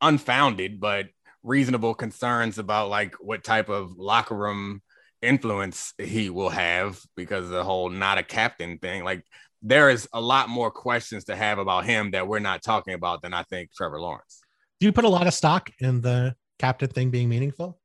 [0.00, 1.06] unfounded but
[1.42, 4.82] reasonable concerns about like what type of locker room
[5.22, 9.04] influence he will have because of the whole not a captain thing.
[9.04, 9.24] Like
[9.62, 13.22] there is a lot more questions to have about him that we're not talking about
[13.22, 14.40] than I think Trevor Lawrence.
[14.80, 17.80] Do you put a lot of stock in the captain thing being meaningful?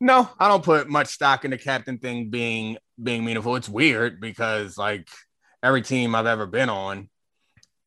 [0.00, 3.56] No, I don't put much stock in the captain thing being being meaningful.
[3.56, 5.08] It's weird because like
[5.62, 7.08] every team I've ever been on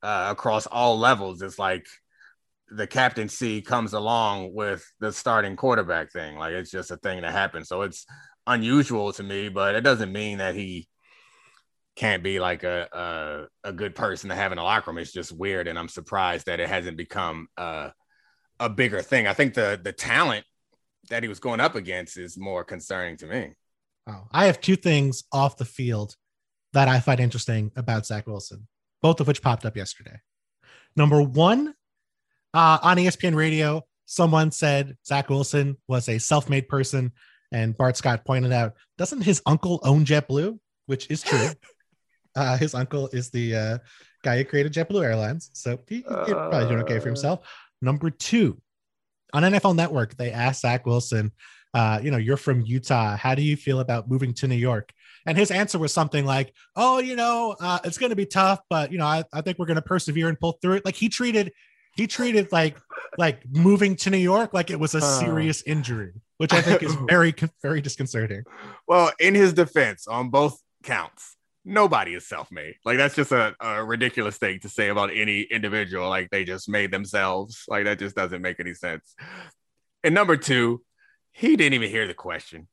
[0.04, 1.86] uh, across all levels is like
[2.70, 6.38] the captaincy comes along with the starting quarterback thing.
[6.38, 7.70] Like it's just a thing that happens.
[7.70, 8.06] So it's
[8.46, 10.88] unusual to me, but it doesn't mean that he
[11.96, 14.98] can't be like a a, a good person to have in a locker room.
[14.98, 17.94] It's just weird, and I'm surprised that it hasn't become a
[18.60, 19.28] a bigger thing.
[19.28, 20.46] I think the the talent
[21.12, 23.52] that he was going up against is more concerning to me.
[24.08, 26.16] Oh, I have two things off the field
[26.74, 28.68] that I find interesting about Zach Wilson,
[29.02, 30.20] both of which popped up yesterday.
[30.96, 31.76] Number one,
[32.54, 37.12] uh, on ESPN Radio, someone said Zach Wilson was a self-made person
[37.52, 40.58] and Bart Scott pointed out, doesn't his uncle own JetBlue?
[40.86, 41.50] Which is true.
[42.36, 43.78] uh, his uncle is the uh,
[44.24, 45.50] guy who created JetBlue Airlines.
[45.54, 47.46] So he, he probably doing okay for himself.
[47.82, 48.62] Number two,
[49.34, 51.32] on NFL Network, they asked Zach Wilson,
[51.74, 53.16] uh, you know, you're from Utah.
[53.16, 54.92] How do you feel about moving to New York?
[55.26, 58.60] And his answer was something like, oh, you know, uh, it's going to be tough,
[58.70, 60.86] but, you know, I, I think we're going to persevere and pull through it.
[60.86, 61.52] Like he treated,
[61.96, 62.78] he treated like,
[63.18, 66.96] like moving to New York like it was a serious injury which I think is
[67.08, 68.46] very, very disconcerting.
[68.88, 72.76] Well, in his defense, on both counts, nobody is self-made.
[72.86, 76.10] Like that's just a, a, ridiculous thing to say about any individual.
[76.10, 77.64] Like they just made themselves.
[77.68, 79.16] Like that just doesn't make any sense.
[80.04, 80.82] And number two,
[81.32, 82.68] he didn't even hear the question.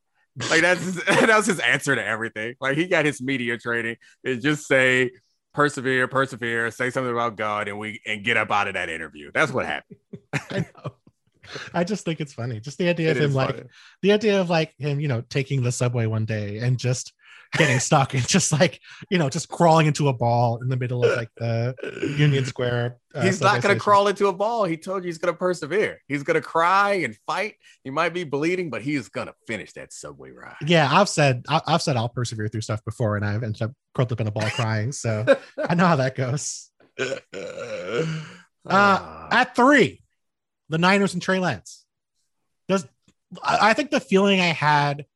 [0.51, 2.55] Like that's that was his answer to everything.
[2.61, 3.97] Like he got his media training.
[4.25, 5.11] It just say
[5.53, 9.31] persevere, persevere, say something about God, and we and get up out of that interview.
[9.33, 9.99] That's what happened.
[10.51, 10.93] I know.
[11.73, 12.61] I just think it's funny.
[12.61, 13.67] Just the idea it of him like
[14.03, 17.13] the idea of like him, you know, taking the subway one day and just
[17.55, 18.81] getting stuck and just like
[19.11, 21.75] you know just crawling into a ball in the middle of like the
[22.19, 24.65] union square uh, he's not going to crawl into a ball.
[24.65, 26.03] He told you he's going to persevere.
[26.07, 27.55] He's going to cry and fight.
[27.83, 30.57] He might be bleeding but he's going to finish that subway ride.
[30.67, 34.13] Yeah i've said i've said i'll persevere through stuff before and i've ended up curled
[34.13, 35.25] up in a ball crying so
[35.69, 36.71] i know how that goes.
[38.67, 40.03] Uh, at three
[40.69, 41.85] the Niners and Trey Lance.
[42.69, 42.87] Does
[43.43, 45.07] I think the feeling I had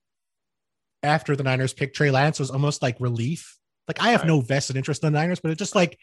[1.03, 3.57] after the Niners picked Trey Lance was almost like relief.
[3.89, 4.29] Like I have Right.
[4.29, 5.99] no vested interest in the Niners, but it just like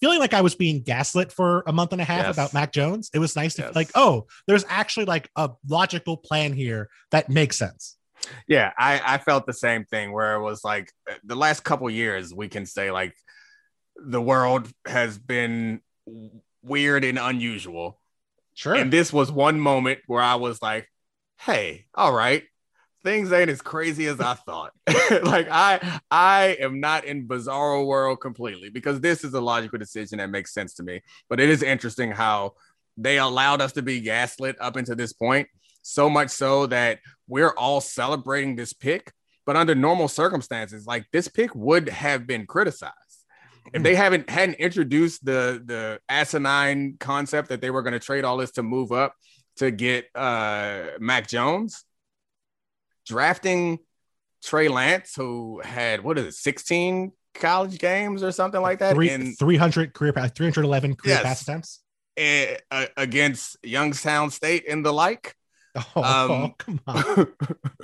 [0.00, 2.34] feeling like I was being gaslit for a month and a half Yes.
[2.36, 3.10] about Mac Jones.
[3.12, 3.74] It was nice to Yes.
[3.74, 7.96] like, oh, there's actually like a logical plan here that makes sense.
[8.48, 10.90] Yeah, I, I felt the same thing where it was like
[11.24, 13.14] the last couple years, we can say like
[13.96, 15.80] the world has been
[16.62, 18.00] weird and unusual.
[18.54, 18.74] Sure.
[18.74, 20.88] And this was one moment where I was like,
[21.40, 22.44] hey, all right,
[23.06, 24.72] things ain't as crazy as I thought.
[25.22, 30.18] like I I am not in bizarro world completely because this is a logical decision
[30.18, 31.02] that makes sense to me.
[31.28, 32.54] But it is interesting how
[32.96, 35.48] they allowed us to be gaslit up until this point,
[35.82, 36.98] so much so that
[37.28, 39.12] we're all celebrating this pick.
[39.44, 42.94] But under normal circumstances, like this pick would have been criticized
[43.72, 48.24] if they haven't hadn't introduced the the asinine concept that they were going to trade
[48.24, 49.14] all this to move up
[49.56, 51.84] to get uh Mac Jones,
[53.06, 53.78] drafting
[54.44, 59.10] Trey Lance, who had what is it, 16 college games or something like that, Three,
[59.10, 61.22] in 300 career pass, 311 career Yes.
[61.22, 61.82] pass attempts.
[62.96, 65.34] against Youngstown State and the like.
[65.94, 67.26] Oh, Um, come on.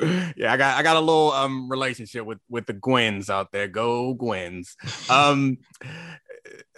[0.36, 3.68] yeah, I got I got a little um relationship with with the Gwens out there.
[3.68, 4.76] Go Gwens.
[5.10, 5.58] Um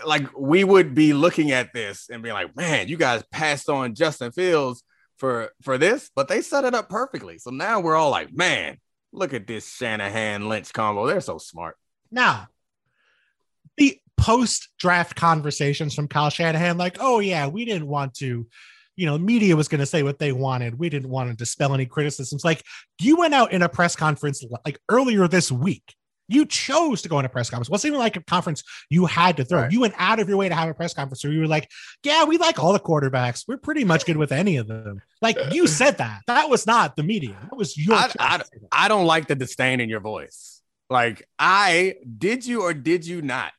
[0.05, 3.95] like we would be looking at this and be like, man, you guys passed on
[3.95, 4.83] Justin Fields
[5.19, 7.39] for for this, but they set it up perfectly.
[7.39, 8.79] So now we're all like, man,
[9.13, 11.07] look at this Shanahan Lynch combo.
[11.07, 11.77] They're so smart.
[12.11, 12.49] Now,
[13.77, 18.47] the post draft conversations from Kyle Shanahan, like, oh, yeah, we didn't want to,
[18.97, 20.79] you know, media was going to say what they wanted.
[20.79, 22.45] We didn't want to dispel any criticisms.
[22.45, 22.63] Like,
[23.01, 25.95] you went out in a press conference like earlier this week.
[26.29, 27.69] You chose to go in a press conference.
[27.69, 29.63] It wasn't even like a conference you had to throw.
[29.63, 29.73] Right.
[29.73, 31.71] You went out of your way to have a press conference where you were like,
[32.03, 33.45] yeah, we like all the quarterbacks.
[33.47, 35.03] We're pretty much good with any of them.
[35.21, 36.21] Like, you said that.
[36.27, 37.37] That was not the media.
[37.51, 37.95] That was your.
[37.97, 38.69] I- I- to say that.
[38.73, 40.63] I don't like the disdain in your voice.
[40.91, 43.53] Like, I did you or did you not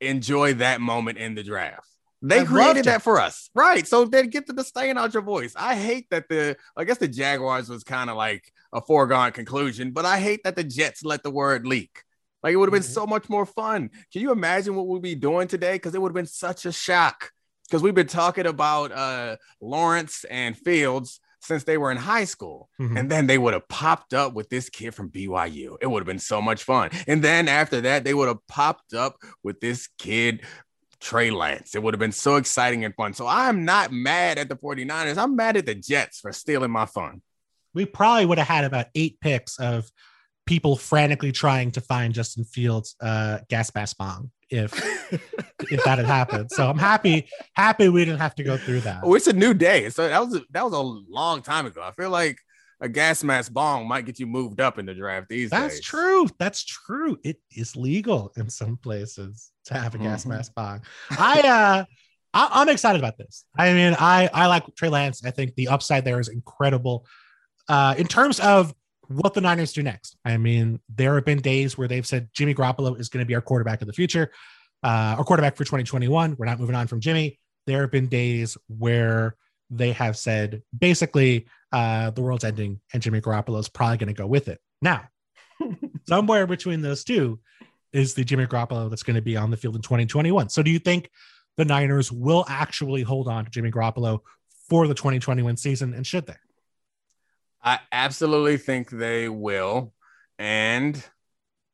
[0.00, 1.88] enjoy that moment in the draft?
[2.22, 3.86] They I created that for us, right?
[3.86, 5.52] So then get the disdain out your voice.
[5.56, 9.90] I hate that the, I guess the Jaguars was kind of like a foregone conclusion,
[9.90, 12.02] but I hate that the Jets let the word leak.
[12.44, 12.94] Like it would have been Mhm.
[12.94, 13.88] so much more fun.
[14.12, 15.72] Can you imagine what we'd be doing today?
[15.72, 17.30] Because it would have been such a shock.
[17.66, 22.68] Because we've been talking about uh, Lawrence and Fields since they were in high school.
[22.78, 22.98] Mhm.
[22.98, 25.78] And then they would have popped up with this kid from BYU.
[25.80, 26.90] It would have been so much fun.
[27.06, 30.42] And then after that, they would have popped up with this kid,
[31.00, 31.74] Trey Lance.
[31.74, 33.12] It would have been so exciting and fun.
[33.14, 35.16] So I'm not mad at the 49ers.
[35.18, 37.22] I'm mad at the Jets for stealing my fun.
[37.74, 39.90] we probably would have had about eight picks of
[40.46, 44.72] people frantically trying to find Justin Fields uh gas mask bong if
[45.70, 46.50] if that had happened.
[46.50, 49.00] So I'm happy happy we didn't have to go through that.
[49.02, 49.88] Oh, it's a new day.
[49.90, 51.82] So that was a, that was a long time ago.
[51.82, 52.38] I feel like
[52.80, 55.84] a gas mask bong might get you moved up in the draft these That's days.
[55.84, 56.28] true.
[56.38, 57.18] That's true.
[57.24, 60.28] It is legal in some places to have a gas Mhm.
[60.30, 60.82] mask bong.
[61.10, 61.84] I uh
[62.34, 63.44] I, I'm excited about this.
[63.56, 65.24] I mean, I I like Trey Lance.
[65.24, 67.06] I think the upside there is incredible.
[67.68, 68.74] Uh, in terms of
[69.08, 72.54] what the Niners do next, I mean, there have been days where they've said Jimmy
[72.54, 74.30] Garoppolo is going to be our quarterback of the future,
[74.82, 76.36] uh, our quarterback for 2021.
[76.38, 77.38] We're not moving on from Jimmy.
[77.66, 79.36] There have been days where
[79.70, 84.20] they have said basically uh, the world's ending and Jimmy Garoppolo is probably going to
[84.20, 84.60] go with it.
[84.82, 85.08] Now,
[86.08, 87.40] somewhere between those two
[87.92, 90.48] is the Jimmy Garoppolo that's going to be on the field in 2021.
[90.48, 91.10] So, do you think
[91.56, 94.20] the Niners will actually hold on to Jimmy Garoppolo
[94.68, 96.34] for the 2021 season, and should they?
[97.64, 99.94] I absolutely think they will.
[100.38, 101.02] And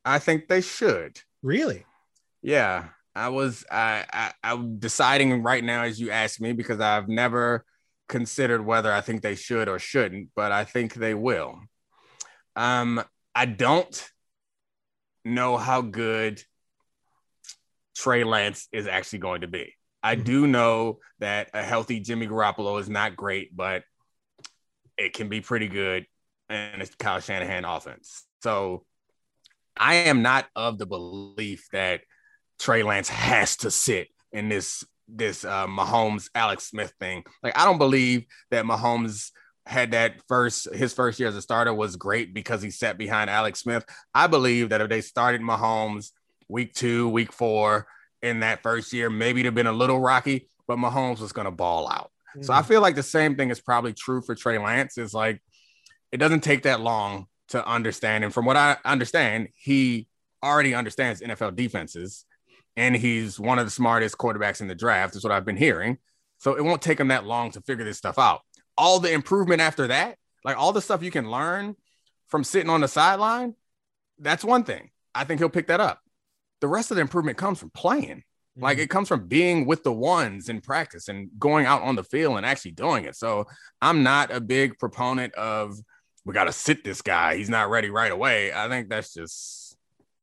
[0.05, 1.21] I think they should.
[1.43, 1.85] Really?
[2.43, 7.09] Yeah, I was I, I I'm deciding right now as you ask me because I've
[7.09, 7.65] never
[8.09, 11.61] considered whether I think they should or shouldn't, but I think they will.
[12.57, 13.03] Um,
[13.35, 14.11] I don't
[15.25, 16.43] know how good
[17.97, 19.75] Trey Lance is actually going to be.
[20.03, 20.25] I Mhm.
[20.25, 23.85] do know that a healthy Jimmy Garoppolo is not great, but
[25.01, 26.07] it can be pretty good
[26.51, 28.25] and it's Kyle Shanahan offense.
[28.43, 28.85] So
[29.77, 32.03] I am not of the belief that
[32.59, 37.25] Trey Lance has to sit in this this uh, Mahomes Alex Smith thing.
[37.43, 39.31] Like I don't believe that Mahomes
[39.65, 43.31] had that first his first year as a starter was great because he sat behind
[43.31, 43.85] Alex Smith.
[44.15, 46.11] I believe that if they started Mahomes
[46.49, 47.87] week two, week four
[48.23, 51.47] in that first year, maybe it'd have been a little rocky, but Mahomes was going
[51.47, 52.11] to ball out.
[52.43, 52.67] So I mm.
[52.67, 54.99] feel like the same thing is probably true for Trey Lance.
[54.99, 55.43] Is like
[56.13, 60.09] it doesn't take that long to understand, and from what I understand, he
[60.43, 62.25] already understands NFL defenses,
[62.77, 65.17] and he's one of the smartest quarterbacks in the draft.
[65.17, 65.99] Is what I've been hearing.
[66.39, 68.41] So it won't take him that long to figure this stuff out.
[68.79, 71.77] All the improvement after that, like all the stuff you can learn
[72.29, 73.55] from sitting on the sideline,
[74.19, 74.91] that's one thing.
[75.15, 76.01] I think he'll pick that up.
[76.61, 78.23] the rest of the improvement comes from playing.
[78.61, 78.83] Like mm-hmm.
[78.83, 82.37] it comes from being with the ones in practice and going out on the field
[82.37, 83.17] and actually doing it.
[83.17, 83.47] So
[83.81, 85.79] I'm not a big proponent of
[86.25, 87.37] we got to sit this guy.
[87.37, 88.53] He's not ready right away.
[88.53, 89.77] I think that's just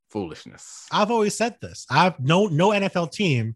[0.09, 0.87] foolishness.
[0.91, 1.85] I've always said this.
[1.89, 3.55] I've no no NFL team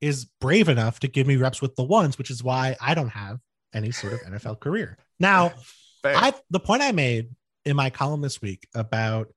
[0.00, 3.10] is brave enough to give me reps with the ones, which is why I don't
[3.10, 3.38] have
[3.74, 4.96] any sort of NFL career.
[5.18, 5.52] Now,
[6.04, 7.30] I the point I made
[7.64, 9.28] in my column this week about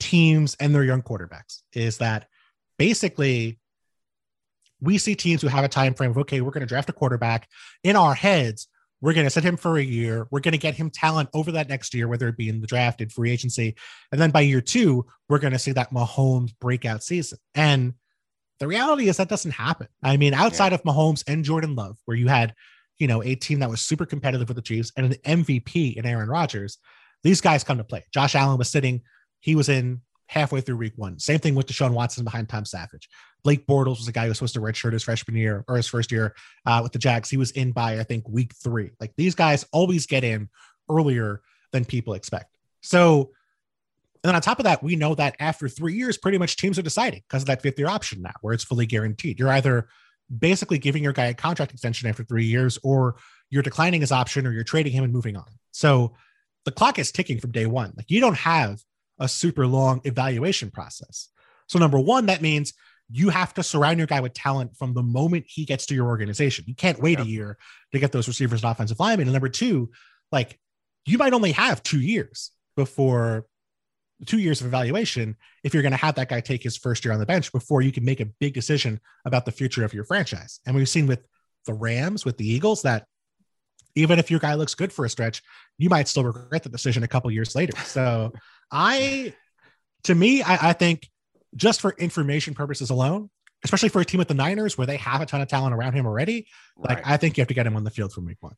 [0.00, 2.28] teams and their young quarterbacks is that
[2.78, 3.58] basically
[4.80, 6.92] we see teams who have a time frame of okay, we're going to draft a
[6.92, 7.48] quarterback
[7.82, 8.68] in our heads.
[9.00, 10.26] We're going to set him for a year.
[10.30, 12.66] We're going to get him talent over that next year, whether it be in the
[12.66, 13.76] draft, in free agency,
[14.10, 17.38] and then by year two, we're going to see that Mahomes breakout season.
[17.54, 17.94] And
[18.58, 19.88] the reality is that doesn't happen.
[20.02, 20.76] I mean, outside yeah.
[20.76, 22.54] of Mahomes and Jordan Love, where you had,
[22.98, 26.06] you know, a team that was super competitive with the Chiefs and an MVP in
[26.06, 26.78] Aaron Rodgers,
[27.22, 28.04] these guys come to play.
[28.14, 29.02] Josh Allen was sitting,
[29.40, 31.18] he was in halfway through week one.
[31.18, 33.08] Same thing with Deshaun Watson behind Tom Savage.
[33.46, 35.86] Blake Bortles was a guy who was supposed to redshirt his freshman year or his
[35.86, 36.34] first year
[36.66, 37.30] uh, with the Jags.
[37.30, 38.90] He was in by, I think, week three.
[38.98, 40.48] Like these guys always get in
[40.90, 42.56] earlier than people expect.
[42.80, 43.30] So,
[44.24, 46.76] and then on top of that, we know that after three years, pretty much teams
[46.76, 49.38] are deciding because of that fifth year option now, where it's fully guaranteed.
[49.38, 49.86] You're either
[50.36, 53.14] basically giving your guy a contract extension after three years, or
[53.48, 55.46] you're declining his option, or you're trading him and moving on.
[55.70, 56.16] So
[56.64, 57.92] the clock is ticking from day one.
[57.96, 58.82] Like you don't have
[59.20, 61.28] a super long evaluation process.
[61.68, 62.74] So, number one, that means
[63.10, 66.06] you have to surround your guy with talent from the moment he gets to your
[66.06, 66.64] organization.
[66.66, 67.26] You can't wait yep.
[67.26, 67.58] a year
[67.92, 69.28] to get those receivers and offensive linemen.
[69.28, 69.90] And number two,
[70.32, 70.58] like
[71.04, 73.46] you might only have two years before
[74.24, 77.12] two years of evaluation if you're going to have that guy take his first year
[77.12, 80.04] on the bench before you can make a big decision about the future of your
[80.04, 80.60] franchise.
[80.66, 81.20] And we've seen with
[81.66, 83.06] the Rams, with the Eagles, that
[83.94, 85.42] even if your guy looks good for a stretch,
[85.78, 87.76] you might still regret the decision a couple years later.
[87.80, 88.32] So
[88.70, 89.34] I,
[90.04, 91.08] to me, I, I think
[91.56, 93.30] just for information purposes alone,
[93.64, 95.94] especially for a team with the Niners where they have a ton of talent around
[95.94, 96.46] him already,
[96.76, 96.96] right.
[96.96, 98.54] like I think you have to get him on the field from week one.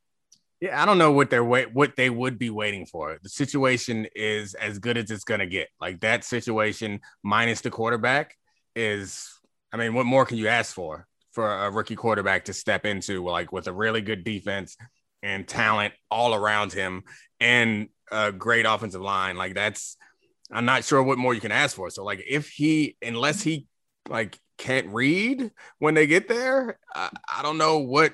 [0.61, 3.19] Yeah, I don't know what they're wait what they would be waiting for.
[3.23, 5.69] The situation is as good as it's gonna get.
[5.81, 8.35] Like that situation minus the quarterback
[8.75, 9.29] is
[9.73, 13.25] I mean, what more can you ask for for a rookie quarterback to step into
[13.25, 14.77] like with a really good defense
[15.23, 17.05] and talent all around him
[17.41, 19.37] and a great offensive line.
[19.37, 19.97] Like that's
[20.51, 21.91] I'm not sure what more you can ask for.
[21.91, 23.67] So like if he unless he
[24.09, 28.13] like can't read when they get there, I, I don't know what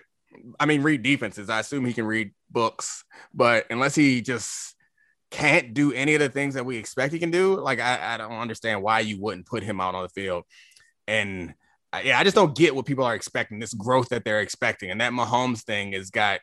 [0.59, 1.49] I mean read defenses.
[1.49, 4.75] I assume he can read books, but unless he just
[5.31, 8.17] can't do any of the things that we expect he can do, like I, I
[8.17, 10.45] don't understand why you wouldn't put him out on the field.
[11.07, 11.55] And
[11.93, 14.91] uh, yeah, I just don't get what people are expecting, this growth that they're expecting.
[14.91, 16.41] And that Mahomes thing has got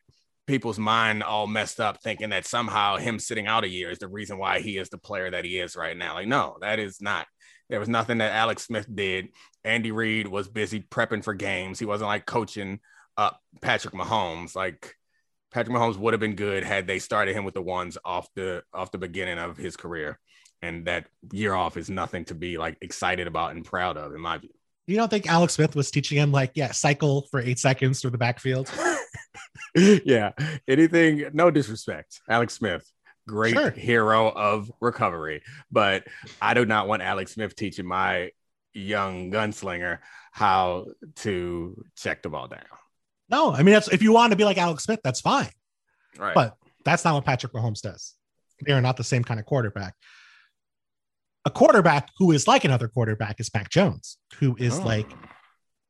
[0.51, 4.07] people's mind all messed up thinking that somehow him sitting out a year is the
[4.09, 6.15] reason why he is the player that he is right now.
[6.15, 7.25] Like, no, that is not.
[7.69, 9.29] There was nothing that Alex Smith did.
[9.63, 11.79] Andy Reid was busy prepping for games.
[11.79, 12.81] He wasn't like coaching
[13.15, 14.53] up Patrick Mahomes.
[14.53, 14.93] Like
[15.53, 18.61] Patrick Mahomes would have been good had they started him with the ones off the
[18.73, 20.19] off the beginning of his career.
[20.61, 24.19] And that year off is nothing to be like excited about and proud of, in
[24.19, 24.49] my view.
[24.91, 28.09] You don't think Alex Smith was teaching him like, yeah, cycle for eight seconds through
[28.09, 28.69] the backfield?
[29.75, 30.31] yeah.
[30.67, 32.19] Anything, no disrespect.
[32.27, 32.85] Alex Smith,
[33.25, 33.71] great sure.
[33.71, 35.43] hero of recovery.
[35.71, 36.03] But
[36.41, 38.31] I do not want Alex Smith teaching my
[38.73, 39.99] young gunslinger
[40.33, 40.87] how
[41.17, 42.59] to check the ball down.
[43.29, 45.49] No, I mean that's if you want to be like Alex Smith, that's fine.
[46.19, 46.35] Right.
[46.35, 48.15] But that's not what Patrick Mahomes does.
[48.59, 49.95] They're not the same kind of quarterback.
[51.45, 54.83] A quarterback who is like another quarterback is Mac Jones, who is oh.
[54.83, 55.11] like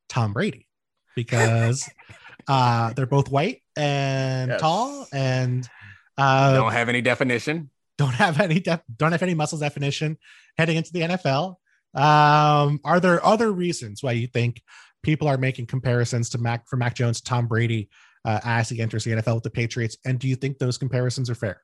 [0.08, 0.66] Tom Brady,
[1.14, 1.88] because
[2.48, 4.60] uh, they're both white and yes.
[4.60, 5.68] tall and
[6.16, 7.70] uh, don't have any definition.
[7.98, 10.18] Don't have any de- don't have any muscles definition
[10.56, 11.56] heading into the NFL.
[11.94, 14.62] Um, are there other reasons why you think
[15.02, 17.90] people are making comparisons to Mac for Mac Jones, Tom Brady
[18.24, 19.96] uh, as he enters the NFL with the Patriots?
[20.04, 21.62] And do you think those comparisons are fair?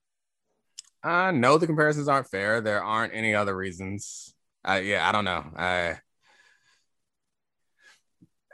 [1.02, 2.60] Uh, no, the comparisons aren't fair.
[2.60, 4.34] There aren't any other reasons.
[4.68, 5.44] Uh, yeah, I don't know.
[5.56, 5.98] I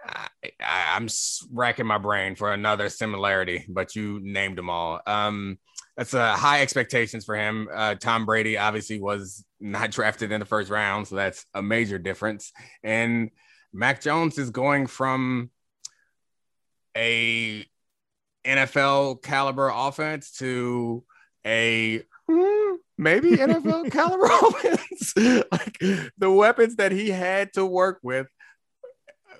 [0.07, 0.29] I,
[0.61, 1.09] I'm
[1.53, 5.01] racking my brain for another similarity, but you named them all.
[5.07, 5.59] Um,
[5.97, 7.69] that's uh, high expectations for him.
[7.73, 11.99] Uh, Tom Brady obviously was not drafted in the first round, so that's a major
[11.99, 12.53] difference.
[12.83, 13.31] And
[13.73, 15.51] Mac Jones is going from
[16.97, 17.65] a
[18.45, 21.05] NFL caliber offense to
[21.47, 22.03] a
[23.05, 25.15] maybe NFL caliber offense.
[25.53, 25.79] like
[26.19, 28.27] the weapons that he had to work with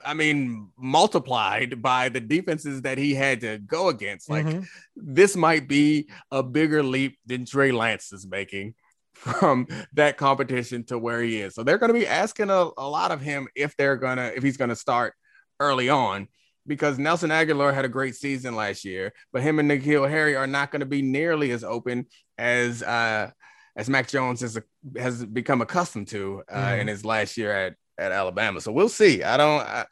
[0.07, 4.29] I mean, multiplied by the defenses that he had to go against.
[4.29, 4.61] Like mm-hmm.
[4.95, 8.75] this might be a bigger leap than Trey Lance is making.
[9.15, 11.55] from that competition to where he is.
[11.55, 14.37] So they're going to be asking a, a lot of him if they're going to,
[14.37, 15.15] if he's going to start
[15.61, 16.27] early on
[16.67, 20.49] because Nelson Agholor had a great season last year, but him and N'Keal Harry are
[20.49, 22.07] not going to be nearly as open
[22.39, 23.31] as uh,
[23.77, 24.59] as Mac Jones has
[24.97, 26.81] has become accustomed to uh, mm.
[26.81, 28.61] in his last year at at Alabama.
[28.61, 29.23] So we'll see.
[29.23, 29.61] I don't.
[29.61, 29.87] I,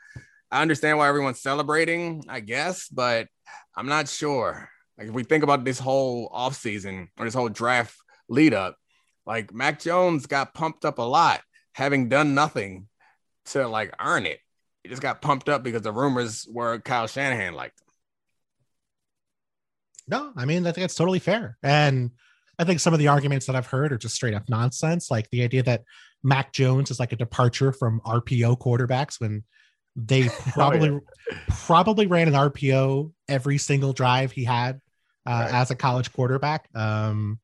[0.51, 3.27] I understand why everyone's celebrating, I guess, but
[3.75, 4.69] I'm not sure.
[4.99, 7.97] Like if we think about this whole offseason or this whole draft
[8.29, 8.77] lead up,
[9.25, 11.41] like Mac Jones got pumped up a lot,
[11.73, 12.89] having done nothing
[13.47, 14.41] to like earn it.
[14.83, 17.87] He just got pumped up because the rumors were Kyle Shanahan liked him.
[20.09, 21.57] No, I mean I think it's totally fair.
[21.63, 22.11] And
[22.63, 25.11] I think some of the arguments that I've heard are just straight up nonsense.
[25.11, 25.83] Like the idea that
[26.23, 29.43] Mac Jones is like a departure from RPO quarterbacks when
[29.97, 31.01] they probably oh,
[31.31, 31.39] yeah.
[31.67, 34.81] probably ran an RPO every single drive he had
[35.27, 35.55] uh, right.
[35.55, 36.69] as a college quarterback.
[36.75, 37.41] Um,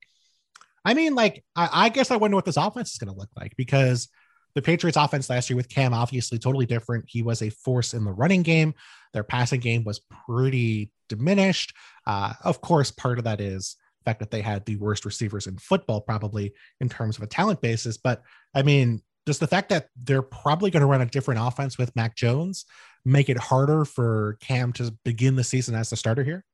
[0.84, 3.30] I mean, like I, I guess I wonder what this offense is going to look
[3.36, 4.08] like because
[4.54, 7.04] the Patriots offense last year with Cam obviously totally different.
[7.08, 8.74] He was a force in the running game.
[9.12, 11.74] Their passing game was pretty diminished.
[12.06, 13.76] Uh, of course, part of that is
[14.08, 17.60] fact that they had the worst receivers in football, probably in terms of a talent
[17.60, 17.98] basis.
[17.98, 18.22] But
[18.54, 21.94] I mean, does the fact that they're probably going to run a different offense with
[21.94, 22.64] Mac Jones
[23.04, 26.44] make it harder for Cam to begin the season as the starter here?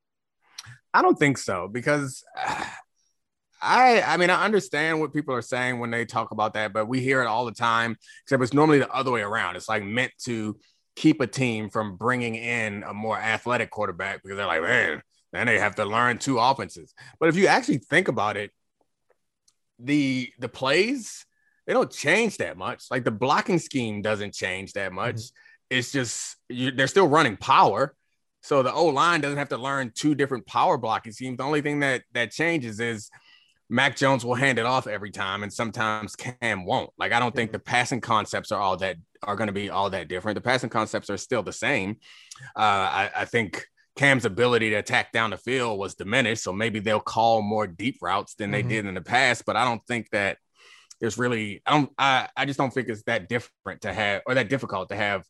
[0.92, 2.24] I don't think so because
[3.62, 6.86] I I mean I understand what people are saying when they talk about that, but
[6.86, 7.96] we hear it all the time.
[8.24, 9.54] Except it's normally the other way around.
[9.54, 10.58] It's like meant to
[10.96, 15.02] keep a team from bringing in a more athletic quarterback because they're like, man,
[15.34, 16.94] then they have to learn two offenses.
[17.18, 18.50] But if you actually think about it,
[19.78, 21.26] the the plays
[21.66, 22.84] they don't change that much.
[22.90, 25.16] Like the blocking scheme doesn't change that much.
[25.16, 25.78] Mm-hmm.
[25.78, 27.94] It's just you, they're still running power.
[28.42, 31.38] So the O line doesn't have to learn two different power blocking schemes.
[31.38, 33.10] The only thing that that changes is
[33.70, 36.90] Mac Jones will hand it off every time, and sometimes Cam won't.
[36.98, 39.88] Like I don't think the passing concepts are all that are going to be all
[39.90, 40.34] that different.
[40.34, 41.96] The passing concepts are still the same.
[42.54, 43.66] Uh, I, I think
[43.96, 47.98] Cam's ability to attack down the field was diminished, so maybe they'll call more deep
[48.02, 48.68] routes than mm-hmm.
[48.68, 49.44] they did in the past.
[49.46, 50.38] But I don't think that
[51.00, 54.34] there's really I don't I, I just don't think it's that different to have or
[54.34, 55.24] that difficult to have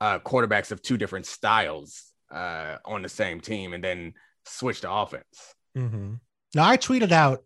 [0.00, 4.14] uh, quarterbacks of two different styles uh, on the same team and then
[4.46, 5.54] switch to offense.
[5.76, 6.14] Mm-hmm.
[6.54, 7.44] Now I tweeted out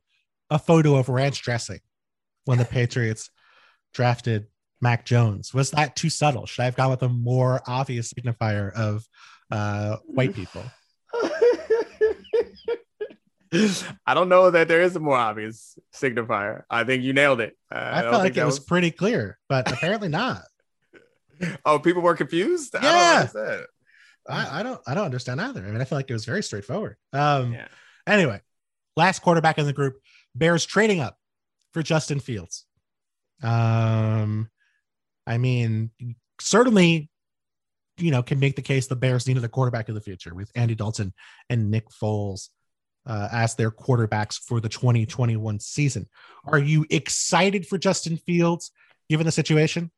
[0.51, 1.81] a photo of ranch dressing
[2.45, 3.31] when the Patriots
[3.93, 4.47] drafted
[4.81, 5.55] Mac Jones.
[5.55, 6.47] Was that too subtle?
[6.47, 9.07] Should I have gone with a more obvious signifier of
[9.53, 10.65] uh, white people?
[14.07, 16.63] I don't know that there is a more obvious signifier.
[16.71, 17.57] I think you nailed it.
[17.71, 20.43] Uh, I, I felt like it was, was, pretty clear, but apparently not.
[21.67, 22.75] oh, people were confused.
[22.81, 23.65] Yeah, I,
[24.29, 24.81] I, I, don't.
[24.87, 25.61] I don't understand either.
[25.61, 26.97] I mean, I feel like it was very straightforward.
[27.13, 27.53] Um.
[27.53, 27.69] Yeah.
[28.07, 28.41] Anyway,
[28.97, 30.01] last quarterback in the group,
[30.35, 31.19] Bears trading up
[31.73, 32.65] for Justin Fields.
[33.43, 34.49] Um,
[35.27, 35.91] I mean,
[36.41, 37.11] certainly,
[37.99, 40.51] you know, can make the case the Bears needed a quarterback of the future with
[40.55, 41.13] Andy Dalton
[41.51, 42.49] and Nick Foles
[43.07, 46.09] uh, as their quarterbacks for the 2021 season.
[46.45, 48.71] Are you excited for Justin Fields
[49.09, 49.91] given the situation?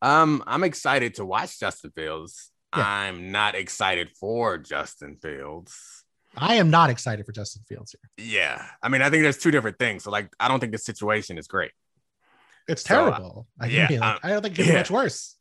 [0.00, 2.50] Um, I'm excited to watch Justin Fields.
[2.76, 2.84] Yeah.
[2.86, 6.04] I'm not excited for Justin Fields.
[6.36, 8.26] I am not excited for Justin Fields here.
[8.26, 8.66] Yeah.
[8.82, 10.04] I mean, I think there's two different things.
[10.04, 11.72] So, like, I don't think the situation is great.
[12.66, 13.46] It's terrible.
[13.60, 14.74] So, uh, I, yeah, like, I don't think it's yeah.
[14.74, 15.36] much worse.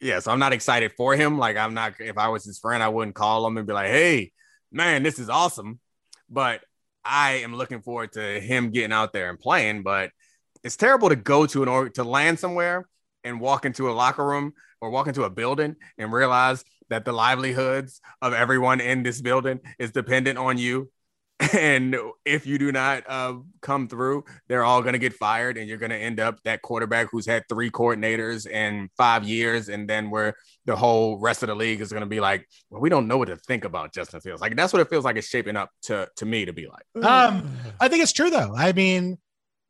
[0.00, 0.20] Yeah.
[0.20, 1.38] So, I'm not excited for him.
[1.38, 3.88] Like, I'm not, if I was his friend, I wouldn't call him and be like,
[3.88, 4.32] hey,
[4.72, 5.80] man, this is awesome.
[6.28, 6.60] But
[7.04, 9.82] I am looking forward to him getting out there and playing.
[9.82, 10.10] But
[10.62, 12.88] it's terrible to go to an or to land somewhere
[13.24, 17.12] and walk into a locker room or walk into a building and realize that the
[17.12, 20.90] livelihoods of everyone in this building is dependent on you
[21.54, 25.68] and if you do not uh, come through, they're all going to get fired, and
[25.68, 29.88] you're going to end up that quarterback who's had three coordinators in five years, and
[29.88, 30.34] then where
[30.66, 33.16] the whole rest of the league is going to be like, well, we don't know
[33.16, 34.42] what to think about Justin Fields.
[34.42, 37.04] Like that's what it feels like it's shaping up to to me to be like.
[37.04, 38.54] Um, I think it's true though.
[38.54, 39.16] I mean,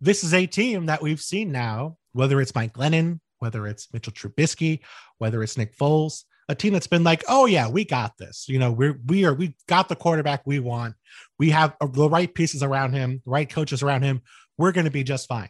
[0.01, 4.13] this is a team that we've seen now, whether it's Mike Glennon, whether it's Mitchell
[4.13, 4.81] Trubisky,
[5.19, 8.47] whether it's Nick Foles a team that's been like, oh yeah, we got this.
[8.49, 10.97] You know, we're we are we got the quarterback we want.
[11.39, 14.23] We have the right pieces around him, the right coaches around him.
[14.59, 15.49] We're going to be just fine.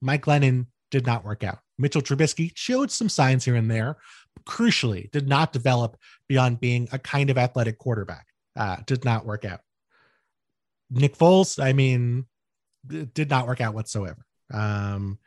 [0.00, 1.58] Mike Glennon did not work out.
[1.78, 3.96] Mitchell Trubisky showed some signs here and there.
[4.46, 5.96] Crucially, did not develop
[6.28, 8.26] beyond being a kind of athletic quarterback.
[8.54, 9.60] Uh, did not work out.
[10.90, 12.26] Nick Foles, I mean,
[12.86, 14.24] did not work out whatsoever.
[14.54, 15.18] Um,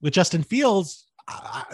[0.00, 1.09] with Justin Fields,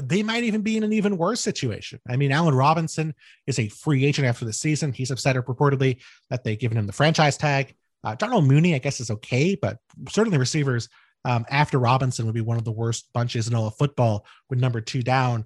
[0.02, 2.00] they might even be in an even worse situation.
[2.08, 3.14] I mean, Allen Robinson
[3.46, 4.92] is a free agent after the season.
[4.92, 7.74] He's upset reportedly that they've given him the franchise tag.
[8.04, 9.78] Uh, Darnell Mooney, I guess, is okay, but
[10.08, 10.88] certainly receivers
[11.24, 14.60] um, after Robinson would be one of the worst bunches in all of football with
[14.60, 15.44] number two down.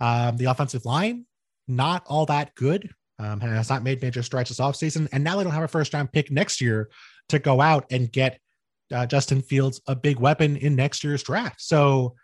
[0.00, 1.26] Um, the offensive line,
[1.68, 2.90] not all that good.
[3.18, 5.08] Um, has not made major strides this offseason.
[5.12, 6.90] And now they don't have a first round pick next year
[7.28, 8.40] to go out and get
[8.92, 11.60] uh, Justin Fields a big weapon in next year's draft.
[11.60, 12.16] So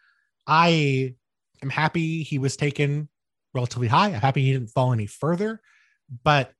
[0.46, 1.14] I
[1.62, 3.08] am happy he was taken
[3.54, 4.08] relatively high.
[4.08, 5.60] I'm happy he didn't fall any further.
[6.24, 6.52] But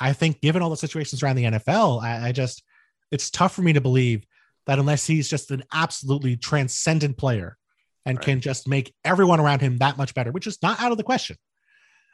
[0.00, 2.62] I think, given all the situations around the NFL, I, I just,
[3.10, 4.24] it's tough for me to believe
[4.66, 7.56] that unless he's just an absolutely transcendent player
[8.04, 8.24] and right.
[8.24, 11.04] can just make everyone around him that much better, which is not out of the
[11.04, 11.36] question.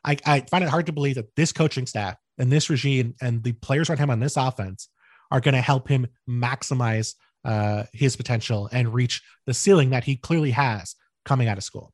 [0.04, 3.42] I, I find it hard to believe that this coaching staff and this regime and
[3.42, 4.88] the players around him on this offense
[5.30, 7.14] are going to help him maximize
[7.44, 11.92] uh, his potential and reach the ceiling that he clearly has coming out of school.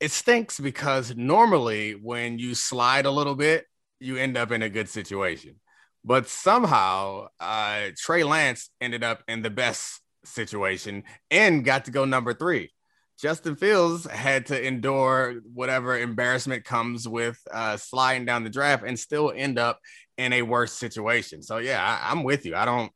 [0.00, 3.66] It stinks because normally when you slide a little bit,
[4.00, 5.56] you end up in a good situation.
[6.04, 12.04] But somehow, uh, Trey Lance ended up in the best situation and got to go
[12.04, 12.70] number three.
[13.20, 18.96] Justin Fields had to endure whatever embarrassment comes with uh, sliding down the draft and
[18.96, 19.80] still end up
[20.16, 21.42] in a worse situation.
[21.42, 22.54] So yeah, I, I'm with you.
[22.54, 22.92] I don't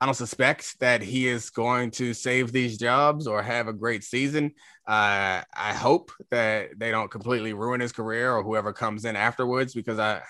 [0.00, 4.04] I don't suspect that he is going to save these jobs or have a great
[4.04, 4.52] season.
[4.86, 9.74] Uh, I hope that they don't completely ruin his career or whoever comes in afterwards
[9.74, 10.22] because I,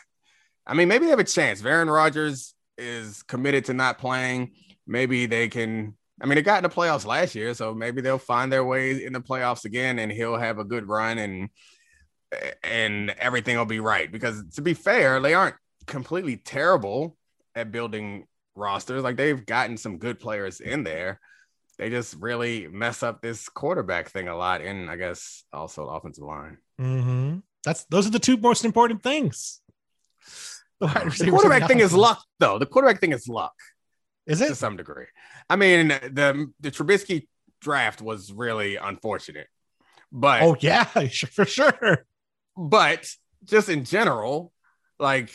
[0.66, 1.62] I mean, maybe they have a chance.
[1.62, 4.52] Aaron Rodgers is committed to not playing.
[4.86, 5.94] Maybe they can.
[6.20, 9.04] I mean, they got in the playoffs last year, so maybe they'll find their way
[9.04, 11.48] in the playoffs again, and he'll have a good run, and
[12.64, 14.10] and everything will be right.
[14.10, 15.54] Because to be fair, they aren't
[15.86, 17.16] completely terrible
[17.54, 18.26] at building
[18.58, 19.02] rosters.
[19.02, 21.20] Like they've gotten some good players in there.
[21.78, 26.24] They just really mess up this quarterback thing a lot, and I guess also offensive
[26.24, 26.58] line.
[26.80, 27.38] Mm-hmm.
[27.64, 29.60] That's those are the two most important things.
[30.80, 30.86] The,
[31.18, 32.58] the quarterback thing is luck, though.
[32.58, 33.54] The quarterback thing is luck.
[34.26, 35.06] Is it to some degree?
[35.48, 37.28] I mean, the the Trubisky
[37.60, 39.48] draft was really unfortunate,
[40.12, 40.84] but oh yeah,
[41.32, 42.06] for sure.
[42.56, 43.08] But
[43.44, 44.52] just in general,
[44.98, 45.30] like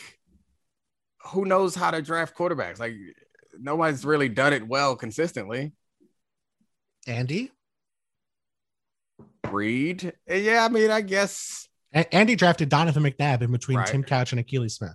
[1.26, 2.78] who knows how to draft quarterbacks?
[2.78, 2.94] Like
[3.58, 5.72] nobody's really done it well consistently.
[7.06, 7.50] Andy
[9.50, 10.64] Reid, yeah.
[10.64, 13.86] I mean, I guess a- Andy drafted Donovan McNabb in between right.
[13.86, 14.94] Tim Couch and Akili Smith.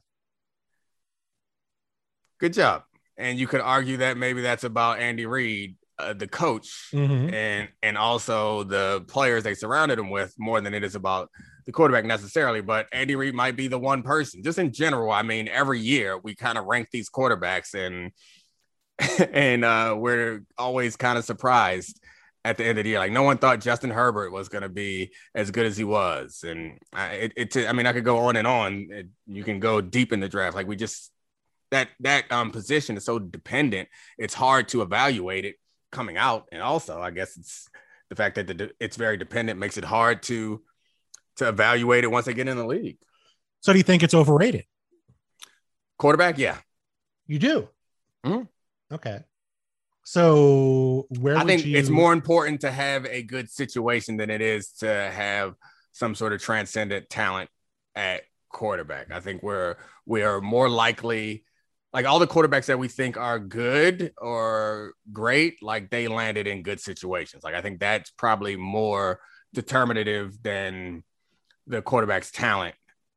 [2.39, 2.83] Good job.
[3.17, 7.33] And you could argue that maybe that's about Andy Reid, uh, the coach, mm-hmm.
[7.33, 11.29] and and also the players they surrounded him with more than it is about
[11.69, 14.41] the quarterback necessarily, but Andy Reid might be the one person.
[14.41, 18.11] Just in general, I mean, every year we kind of rank these quarterbacks and
[19.31, 22.01] and uh, we're always kind of surprised
[22.43, 22.97] at the end of the year.
[22.97, 26.43] Like no one thought Justin Herbert was going to be as good as he was,
[26.43, 28.87] and I, it, it, I mean, I could go on and on.
[28.89, 30.55] It, you can go deep in the draft.
[30.55, 31.11] Like we just
[31.69, 33.89] that that um position is so dependent.
[34.17, 35.57] It's hard to evaluate it
[35.91, 37.69] coming out, and also I guess it's
[38.09, 40.63] the fact that the, it's very dependent makes it hard to
[41.39, 42.97] to evaluate it once they get in the league.
[43.61, 44.65] So do you think it's overrated?
[45.97, 46.57] Quarterback, yeah.
[47.27, 47.69] You do.
[48.25, 48.95] Mm-hmm.
[48.95, 49.19] Okay.
[50.03, 51.77] So where I think you...
[51.77, 55.55] it's more important to have a good situation than it is to have
[55.91, 57.49] some sort of transcendent talent
[57.95, 59.11] at quarterback.
[59.11, 59.75] I think we're
[60.05, 61.43] we are more likely
[61.93, 66.63] like all the quarterbacks that we think are good or great, like they landed in
[66.63, 67.43] good situations.
[67.43, 69.19] Like I think that's probably more
[69.53, 71.03] determinative than
[71.69, 72.75] the quarterback's talent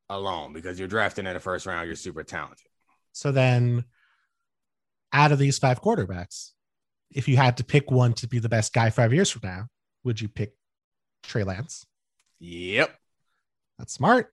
[0.09, 2.67] alone because you're drafting in the first round, you're super talented.
[3.13, 3.85] So then,
[5.13, 6.51] out of these five quarterbacks,
[7.11, 9.67] if you had to pick one to be the best guy five years from now,
[10.05, 10.55] would you pick
[11.23, 11.87] Trey Lance?
[12.41, 12.95] Yep.
[13.79, 14.33] That's smart.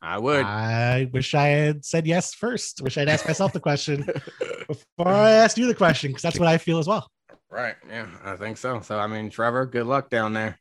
[0.00, 0.44] I would.
[0.44, 2.82] I wish I had said yes first.
[2.82, 4.06] Wish I'd asked myself the question
[4.68, 7.10] before I asked you the question because that's what I feel as well.
[7.50, 7.76] Right.
[7.88, 8.80] Yeah, I think so.
[8.80, 10.58] So, I mean, Trevor, good luck down there.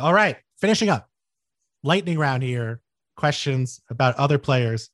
[0.00, 0.36] All right.
[0.58, 1.08] Finishing up
[1.82, 2.80] lightning round here.
[3.16, 4.90] Questions about other players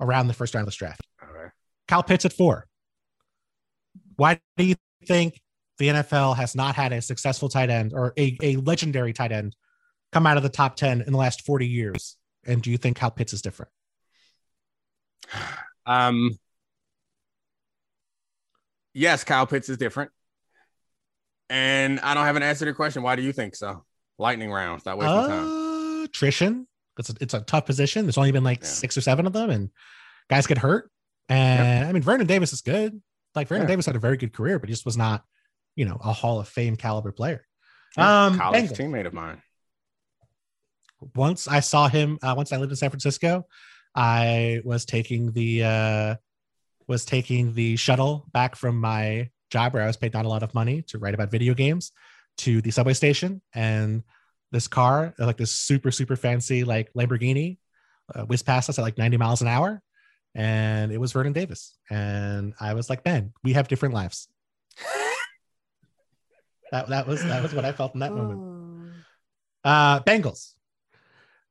[0.00, 1.00] around the first round of this draft.
[1.22, 1.48] Okay.
[1.88, 2.66] Kyle Pitts at four.
[4.16, 4.74] Why do you
[5.06, 5.40] think
[5.78, 9.56] the NFL has not had a successful tight end or a, a legendary tight end
[10.12, 12.16] come out of the top 10 in the last 40 years?
[12.46, 13.70] And do you think Kyle Pitts is different?
[15.86, 16.30] Um,
[18.94, 20.10] yes, Kyle Pitts is different.
[21.50, 23.02] And I don't have an answer to your question.
[23.02, 23.84] Why do you think so?
[24.18, 24.80] Lightning round.
[24.80, 25.63] Stop wasting uh, time
[26.14, 26.66] attrition.
[26.98, 28.04] It's a, it's a tough position.
[28.04, 28.68] There's only been like yeah.
[28.68, 29.70] six or seven of them, and
[30.30, 30.90] guys get hurt.
[31.28, 31.88] And.
[31.88, 33.00] I mean, Vernon Davis is good.
[33.34, 33.68] Like Vernon yeah.
[33.68, 35.24] Davis had a very good career, but he just was not,
[35.74, 37.44] you know, a Hall of Fame caliber player.
[37.96, 38.78] Um, college Bengals.
[38.78, 39.42] teammate of mine.
[41.14, 42.18] Once I saw him.
[42.22, 43.46] Uh, once I lived in San Francisco,
[43.94, 46.14] I was taking the uh,
[46.86, 50.42] was taking the shuttle back from my job where I was paid not a lot
[50.42, 51.92] of money to write about video games
[52.38, 54.02] to the subway station and
[54.54, 57.58] this car, like this super, super fancy like Lamborghini,
[58.14, 59.82] uh, whizzed past us at like 90 miles an hour.
[60.34, 61.76] And it was Vernon Davis.
[61.90, 64.28] And I was like, man, we have different lives.
[66.72, 68.92] that, that was that was what I felt in that moment.
[69.62, 70.52] Uh Bengals.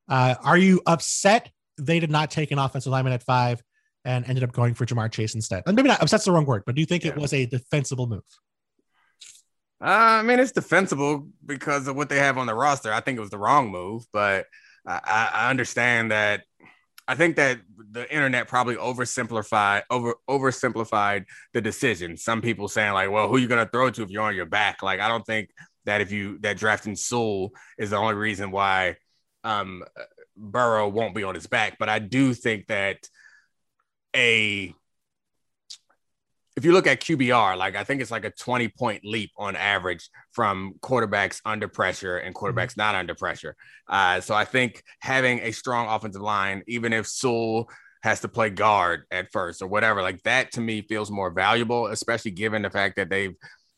[0.08, 3.62] Uh, are you upset they did not take an offensive lineman at five
[4.04, 5.62] and ended up going for Ja'Marr Chase instead?
[5.66, 7.12] And maybe not upset's the wrong word, but do you think yeah.
[7.12, 8.22] it was a defensible move?
[9.84, 12.90] Uh, I mean, it's defensible because of what they have on the roster.
[12.90, 14.46] I think it was the wrong move, but
[14.86, 16.44] I, I understand that.
[17.06, 17.58] I think that
[17.90, 22.16] the internet probably oversimplified over oversimplified the decision.
[22.16, 24.46] Some people saying like, "Well, who are you gonna throw to if you're on your
[24.46, 25.50] back?" Like, I don't think
[25.84, 28.96] that if you that drafting Sewell is the only reason why
[29.44, 29.84] um
[30.34, 31.76] Burrow won't be on his back.
[31.78, 33.06] But I do think that
[34.16, 34.74] a
[36.56, 39.56] if you look at QBR, like I think it's like a 20 point leap on
[39.56, 42.44] average from quarterbacks under pressure and mm-hmm.
[42.44, 43.56] quarterbacks not under pressure.
[43.88, 47.68] Uh, so I think having a strong offensive line, even if Sewell
[48.02, 51.86] has to play guard at first or whatever, like that to me feels more valuable,
[51.88, 53.34] especially given the fact that they've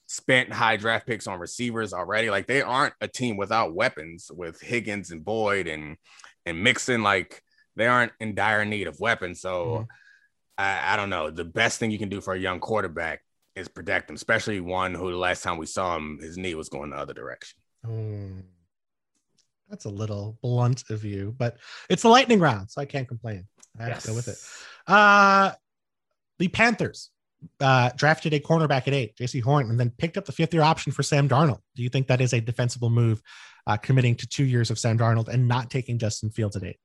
[0.07, 2.29] spent high draft picks on receivers already.
[2.29, 5.97] Like they aren't a team without weapons with Higgins and Boyd and
[6.45, 7.03] and Mixon.
[7.03, 7.43] Like
[7.75, 9.41] they aren't in dire need of weapons.
[9.41, 9.65] So.
[9.65, 9.83] Mm-hmm
[10.59, 11.31] I, I don't know.
[11.31, 13.21] The best thing you can do for a young quarterback
[13.55, 16.69] is protect him, especially one who the last time we saw him, his knee was
[16.69, 17.59] going the other direction.
[17.85, 18.43] Mm,
[19.69, 21.57] that's a little blunt of you, but
[21.89, 23.47] it's the lightning round, so I can't complain.
[23.79, 24.03] I have yes.
[24.03, 24.39] to go with it.
[24.87, 25.53] Uh,
[26.39, 27.11] the Panthers
[27.61, 30.63] uh, drafted a cornerback at eight, Jaycee Horn, and then picked up the fifth year
[30.63, 31.61] option for Sam Darnold.
[31.75, 33.23] Do you think that is a defensible move,
[33.67, 36.79] uh, committing to two years of Sam Darnold and not taking Justin Fields at eight?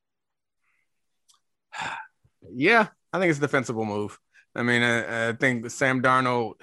[2.53, 4.17] Yeah, I think it's a defensible move.
[4.55, 6.55] I mean, I, I think Sam Darnold.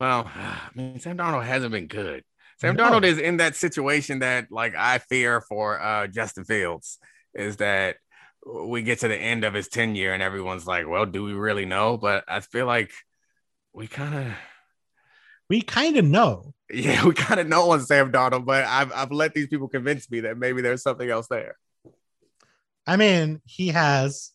[0.00, 2.24] Well, I mean, Sam Darnold hasn't been good.
[2.58, 2.84] Sam no.
[2.84, 6.98] Darnold is in that situation that, like, I fear for uh, Justin Fields
[7.34, 7.96] is that
[8.46, 11.64] we get to the end of his tenure and everyone's like, "Well, do we really
[11.64, 12.92] know?" But I feel like
[13.72, 14.34] we kind of,
[15.48, 16.52] we kind of know.
[16.72, 20.10] Yeah, we kind of know on Sam Darnold, but I've I've let these people convince
[20.10, 21.56] me that maybe there's something else there.
[22.86, 24.33] I mean, he has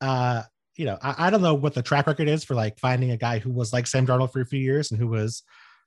[0.00, 0.42] uh,
[0.76, 3.16] you know, I, I, don't know what the track record is for like finding a
[3.16, 5.42] guy who was like Sam Darnold for a few years and who was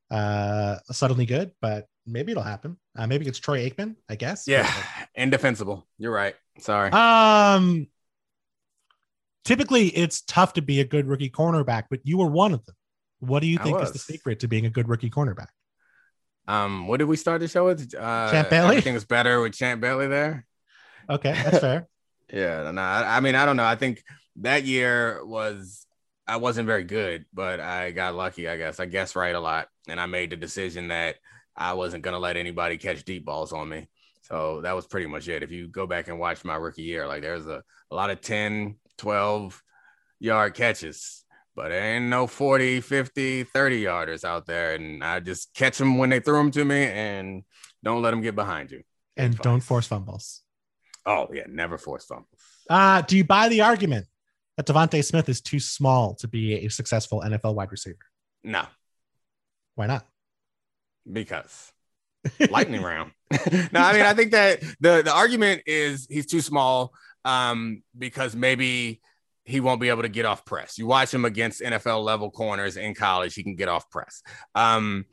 [0.09, 2.77] uh suddenly good, but maybe it'll happen.
[2.97, 4.47] Uh, maybe it's Troy Aikman, I guess.
[4.47, 5.87] Yeah, but, indefensible.
[5.97, 6.35] You're right.
[6.59, 6.91] Sorry.
[6.91, 7.87] Um,
[9.45, 12.75] typically it's tough to be a good rookie cornerback, but you were one of them.
[13.19, 15.47] What do you think is the secret to being a good rookie cornerback?
[16.47, 17.93] Um, what did we start the show with?
[17.93, 18.69] Uh, Champ Bailey.
[18.69, 20.45] Everything was better with Champ Bailey there.
[21.09, 21.87] Okay, that's fair.
[22.31, 23.65] Yeah, no, I, I mean, I don't know.
[23.65, 24.03] I think
[24.37, 25.85] that year was
[26.27, 28.79] I wasn't very good, but I got lucky, I guess.
[28.79, 31.17] I guess right a lot, and I made the decision that
[31.55, 33.87] I wasn't gonna let anybody catch deep balls on me.
[34.21, 35.43] So that was pretty much it.
[35.43, 38.21] If you go back and watch my rookie year, like there's a, a lot of
[38.21, 39.61] 10, 12
[40.19, 44.75] yard catches, but there ain't no 40, 50, 30 yarders out there.
[44.75, 47.43] And I just catch them when they throw them to me and
[47.83, 48.83] don't let them get behind you.
[49.17, 50.43] And don't force fumbles.
[51.05, 52.27] Oh yeah, never force fumbles.
[52.69, 54.07] Uh, do you buy the argument
[54.57, 57.97] that DeVonta Smith is too small to be a successful NFL wide receiver?
[58.43, 58.63] No.
[59.75, 60.05] Why not?
[61.11, 61.71] Because
[62.49, 63.11] lightning round.
[63.31, 66.93] no, I mean I think that the the argument is he's too small
[67.25, 69.01] um, because maybe
[69.43, 70.77] he won't be able to get off press.
[70.77, 74.21] You watch him against NFL level corners in college, he can get off press.
[74.53, 75.05] Um,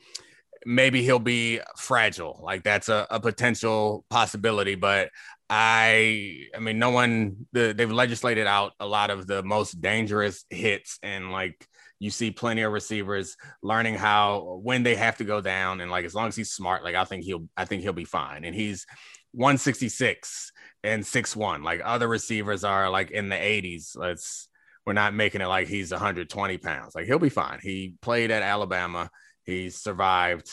[0.65, 2.39] maybe he'll be fragile.
[2.43, 5.09] Like that's a, a potential possibility, but
[5.49, 10.45] I I mean no one the, they've legislated out a lot of the most dangerous
[10.49, 11.67] hits and like
[11.99, 16.05] you see plenty of receivers learning how when they have to go down and like
[16.05, 18.45] as long as he's smart like I think he'll I think he'll be fine.
[18.45, 18.85] And he's
[19.33, 20.51] 166
[20.83, 24.47] and 6'1 like other receivers are like in the 80s let's
[24.85, 26.95] we're not making it like he's 120 pounds.
[26.95, 27.59] Like he'll be fine.
[27.61, 29.09] He played at Alabama.
[29.45, 30.47] He survived.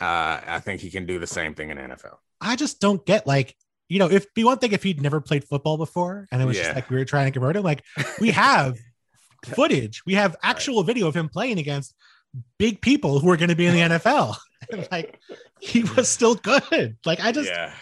[0.00, 3.26] Uh I think he can do the same thing in NFL I just don't get
[3.26, 3.54] like
[3.92, 6.56] you know, if be one thing if he'd never played football before and it was
[6.56, 6.62] yeah.
[6.62, 7.84] just like we were trying to convert him, like
[8.20, 8.78] we have
[9.44, 10.86] footage, we have actual right.
[10.86, 11.94] video of him playing against
[12.58, 14.36] big people who are going to be in the NFL.
[14.72, 15.20] and like
[15.60, 16.96] he was still good.
[17.04, 17.74] Like I just, yeah.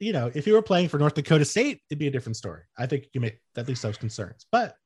[0.00, 2.62] you know, if he were playing for North Dakota State, it'd be a different story.
[2.78, 4.76] I think you may at least those concerns, but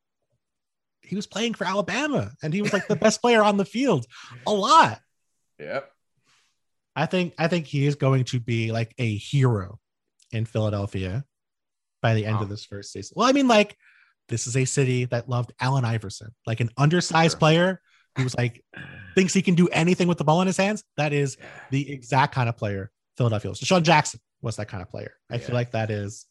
[1.03, 4.07] he was playing for Alabama and he was like the best player on the field
[4.45, 5.01] a lot.
[5.61, 5.89] Yep.
[6.97, 9.79] I think I think he is going to be like a hero
[10.31, 11.25] in Philadelphia
[12.03, 12.43] by the end oh.
[12.43, 13.15] of this first season.
[13.17, 13.77] Well, I mean, like,
[14.29, 17.39] this is a city that loved Allen Iverson, like an undersized sure.
[17.39, 17.81] player
[18.17, 18.63] who's like
[19.15, 20.85] thinks he can do anything with the ball in his hands.
[20.97, 21.37] That is
[21.71, 23.61] the exact kind of player Philadelphia was.
[23.61, 25.15] DeSean Jackson was that kind of player.
[25.31, 25.41] I yeah.
[25.41, 26.27] feel like that is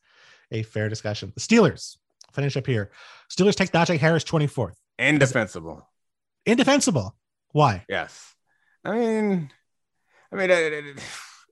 [0.51, 1.33] a fair discussion.
[1.33, 1.97] The Steelers
[2.33, 2.91] finish up here.
[3.29, 4.75] Steelers take Najee Harris 24th.
[4.99, 5.87] Indefensible.
[6.45, 7.15] Indefensible.
[7.51, 7.83] Why?
[7.89, 8.33] Yes.
[8.85, 9.51] I mean,
[10.31, 11.01] I mean, uh,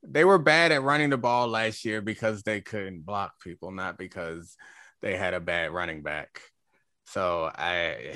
[0.08, 3.97] they were bad at running the ball last year because they couldn't block people, not
[3.97, 4.56] because
[5.01, 6.41] they had a bad running back.
[7.06, 8.14] So I,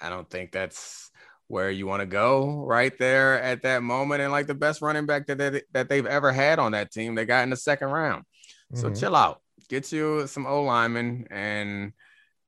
[0.00, 1.10] I don't think that's
[1.48, 4.22] where you want to go right there at that moment.
[4.22, 7.14] And like the best running back that they, that they've ever had on that team,
[7.14, 8.24] they got in the second round.
[8.74, 8.94] So mm-hmm.
[8.94, 11.92] chill out, get you some O linemen and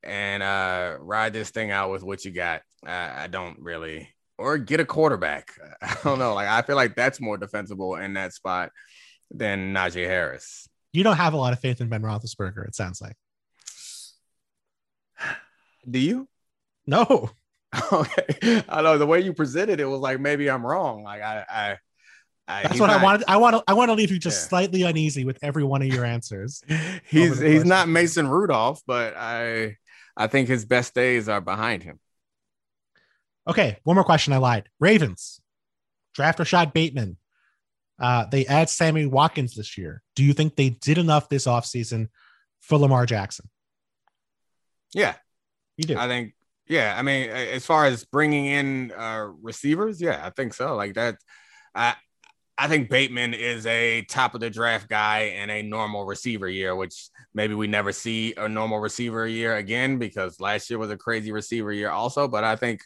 [0.03, 2.63] and uh ride this thing out with what you got.
[2.87, 5.53] I, I don't really or get a quarterback.
[5.83, 6.35] I don't know.
[6.35, 8.71] Like I feel like that's more defensible in that spot
[9.31, 10.69] than Najee Harris.
[10.93, 12.67] You don't have a lot of faith in Ben Roethlisberger.
[12.69, 13.17] It sounds like.
[15.89, 16.29] Do you?
[16.87, 17.31] No.
[17.93, 18.63] Okay.
[18.69, 21.03] I know the way you presented it was like maybe I'm wrong.
[21.03, 21.79] Like I, I,
[22.47, 23.25] I that's what not, I wanted.
[23.27, 23.65] I want to.
[23.67, 24.49] I want to leave you just yeah.
[24.49, 26.63] slightly uneasy with every one of your answers.
[27.09, 29.77] he's he's not Mason Rudolph, but I
[30.17, 31.99] I think his best days are behind him.
[33.47, 34.33] Okay, one more question.
[34.33, 34.69] I lied.
[34.81, 35.41] Ravens
[36.15, 37.19] draft Rashod Bateman.
[38.01, 40.03] Uh, they add Sammy Watkins this year.
[40.17, 42.09] Do you think they did enough this offseason
[42.61, 43.49] for Lamar Jackson?
[44.95, 45.15] Yeah,
[45.77, 45.99] you do.
[45.99, 46.35] I think.
[46.67, 50.75] Yeah, I mean, as far as bringing in uh, receivers, yeah, I think so.
[50.75, 51.17] Like that,
[51.75, 51.95] I
[52.57, 56.75] I think Bateman is a top of the draft guy in a normal receiver year,
[56.75, 60.97] which maybe we never see a normal receiver year again because last year was a
[60.97, 62.29] crazy receiver year also.
[62.29, 62.81] But I think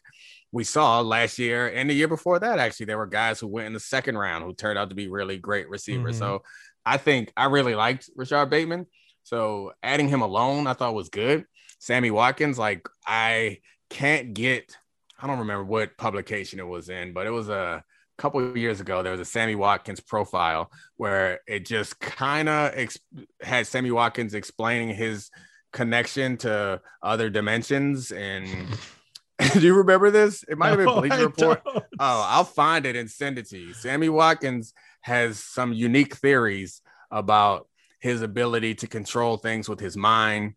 [0.52, 3.66] we saw last year and the year before that, actually, there were guys who went
[3.66, 6.16] in the second round who turned out to be really great receivers.
[6.16, 6.24] Mm-hmm.
[6.24, 6.42] So
[6.86, 8.86] I think I really liked Rashod Bateman.
[9.24, 11.44] So adding him alone, I thought was good.
[11.78, 13.58] Sammy Watkins, like I
[13.90, 14.76] can't get,
[15.20, 17.84] I don't remember what publication it was in, but it was a
[18.16, 19.02] couple of years ago.
[19.02, 22.98] There was a Sammy Watkins profile where it just kind of ex-
[23.42, 25.30] had Sammy Watkins explaining his
[25.72, 28.46] connection to other dimensions and
[29.52, 30.42] Do you remember this?
[30.48, 31.62] It might have been Bleacher Report.
[31.64, 33.72] Oh, I'll find it and send it to you.
[33.72, 34.72] Sammy Watkins
[35.02, 37.68] has some unique theories about
[38.00, 40.54] his ability to control things with his mind.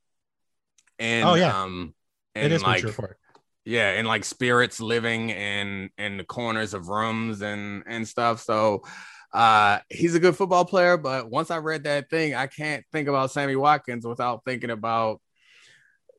[0.99, 1.93] And oh yeah, um,
[2.35, 3.17] and it is like, Report.
[3.65, 8.41] Yeah, and like spirits living in in the corners of rooms and and stuff.
[8.41, 8.83] So
[9.33, 13.07] uh he's a good football player, but once I read that thing, I can't think
[13.07, 15.21] about Sammy Watkins without thinking about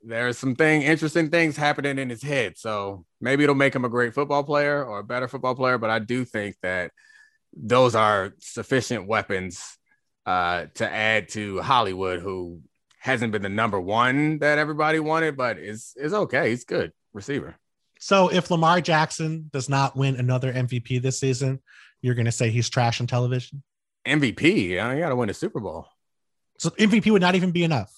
[0.04, 2.58] there's some thing interesting things happening in his head.
[2.58, 5.78] So maybe it'll make him a great football player or a better football player.
[5.78, 6.90] But I do think that
[7.54, 9.78] those are sufficient weapons
[10.26, 12.60] uh, to add to Hollywood, who
[12.98, 16.50] hasn't been the number one that everybody wanted, but is is okay.
[16.50, 17.56] He's good receiver.
[17.98, 21.60] So if Lamar Jackson does not win another MVP this season,
[22.00, 23.62] you're going to say he's trash on television.
[24.06, 25.86] MVP, you got to win a Super Bowl.
[26.58, 27.92] So MVP would not even be enough.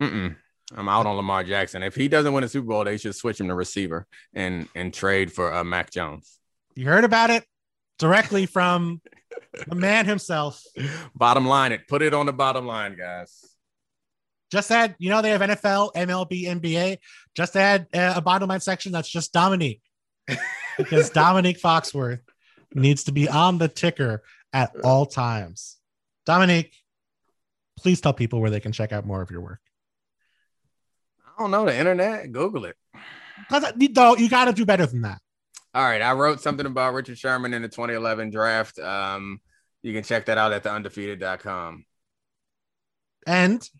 [0.00, 0.36] Mm-mm.
[0.76, 1.82] I'm out on Lamar Jackson.
[1.82, 4.92] If he doesn't win a Super Bowl, they should switch him to receiver and and
[4.92, 6.38] trade for uh, Mac Jones.
[6.74, 7.44] You heard about it
[7.98, 9.00] directly from
[9.66, 10.62] the man himself.
[11.14, 11.88] Bottom line it.
[11.88, 13.44] Put it on the bottom line, guys.
[14.50, 16.98] Just add, you know, they have NFL, MLB, NBA.
[17.36, 19.80] Just add uh, a bottom line section that's just Domonique,
[20.76, 22.22] because Domonique Foxworth
[22.74, 25.76] needs to be on the ticker at all times.
[26.26, 26.72] Domonique,
[27.78, 29.60] please tell people where they can check out more of your work.
[31.40, 32.30] I don't know the internet.
[32.32, 32.76] Google it.
[33.50, 35.22] No, you got to do better than that.
[35.72, 38.78] All right, I wrote something about Richard Sherman in the 2011 draft.
[38.78, 39.40] Um,
[39.80, 41.86] you can check that out at theundefeated.com.
[43.26, 43.70] And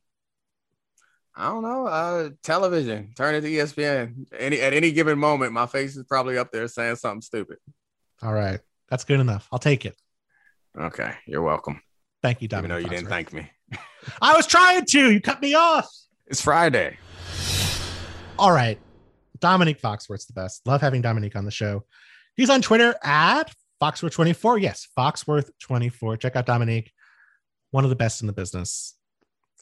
[1.37, 3.13] I don't know, uh, television.
[3.15, 4.27] Turn it to ESPN.
[4.39, 7.59] Any at any given moment, my face is probably up there saying something stupid.
[8.23, 9.49] All right, that's good enough.
[9.53, 9.97] I'll take it.
[10.79, 11.83] Okay, you're welcome.
[12.23, 12.71] Thank you, Dominic.
[12.71, 13.51] Even though you didn't thank me.
[14.23, 15.13] I was trying to.
[15.13, 15.91] You cut me off.
[16.27, 16.97] It's Friday.
[18.41, 18.79] All right.
[19.41, 20.67] Domonique Foxworth's the best.
[20.67, 21.85] Love having Domonique on the show.
[22.37, 24.63] He's on Twitter at Foxworth24.
[24.63, 26.19] Yes, Foxworth24.
[26.19, 26.89] Check out Domonique,
[27.71, 28.95] one of the best in the business,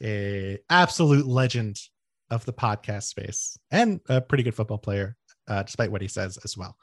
[0.01, 1.81] a absolute legend
[2.31, 5.16] of the podcast space, and a pretty good football player,
[5.49, 6.76] uh, despite what he says as well.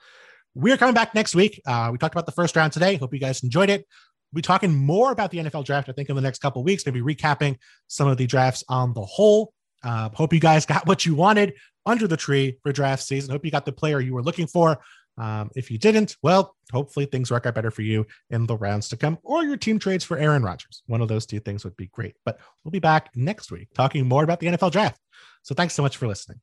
[0.54, 1.62] We're coming back next week.
[1.66, 2.98] Uh, we talked about the first round today.
[2.98, 3.88] Hope you guys enjoyed it.
[4.34, 6.86] We'll be talking more about the NFL draft, I think, in the next couple weeks,
[6.86, 7.56] maybe recapping
[7.88, 9.54] some of the drafts on the whole.
[9.86, 11.54] Uh, hope you guys got what you wanted
[11.86, 13.32] under the tree for draft season.
[13.32, 14.80] Hope you got the player you were looking for.
[15.18, 18.90] Um, if you didn't, well, hopefully things work out better for you in the rounds
[18.90, 20.82] to come, or your team trades for Aaron Rodgers.
[20.88, 22.16] One of those two things would be great.
[22.26, 25.00] But we'll be back next week talking more about the NFL draft.
[25.44, 26.42] So thanks so much for listening.